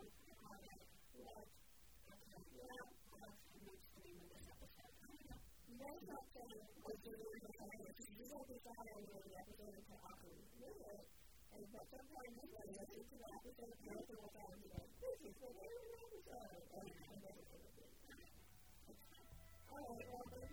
[5.81, 6.45] they don't say
[6.85, 10.69] what you're doing is right, because you don't decide on your representative to offer you
[10.91, 11.05] it.
[11.51, 14.69] And but sometimes you say, like, it's an episode of Earth, and we'll find you
[14.71, 16.39] like, this is the way we're going to go.
[16.71, 17.81] And I'm going to do it.
[19.71, 20.50] All right, well,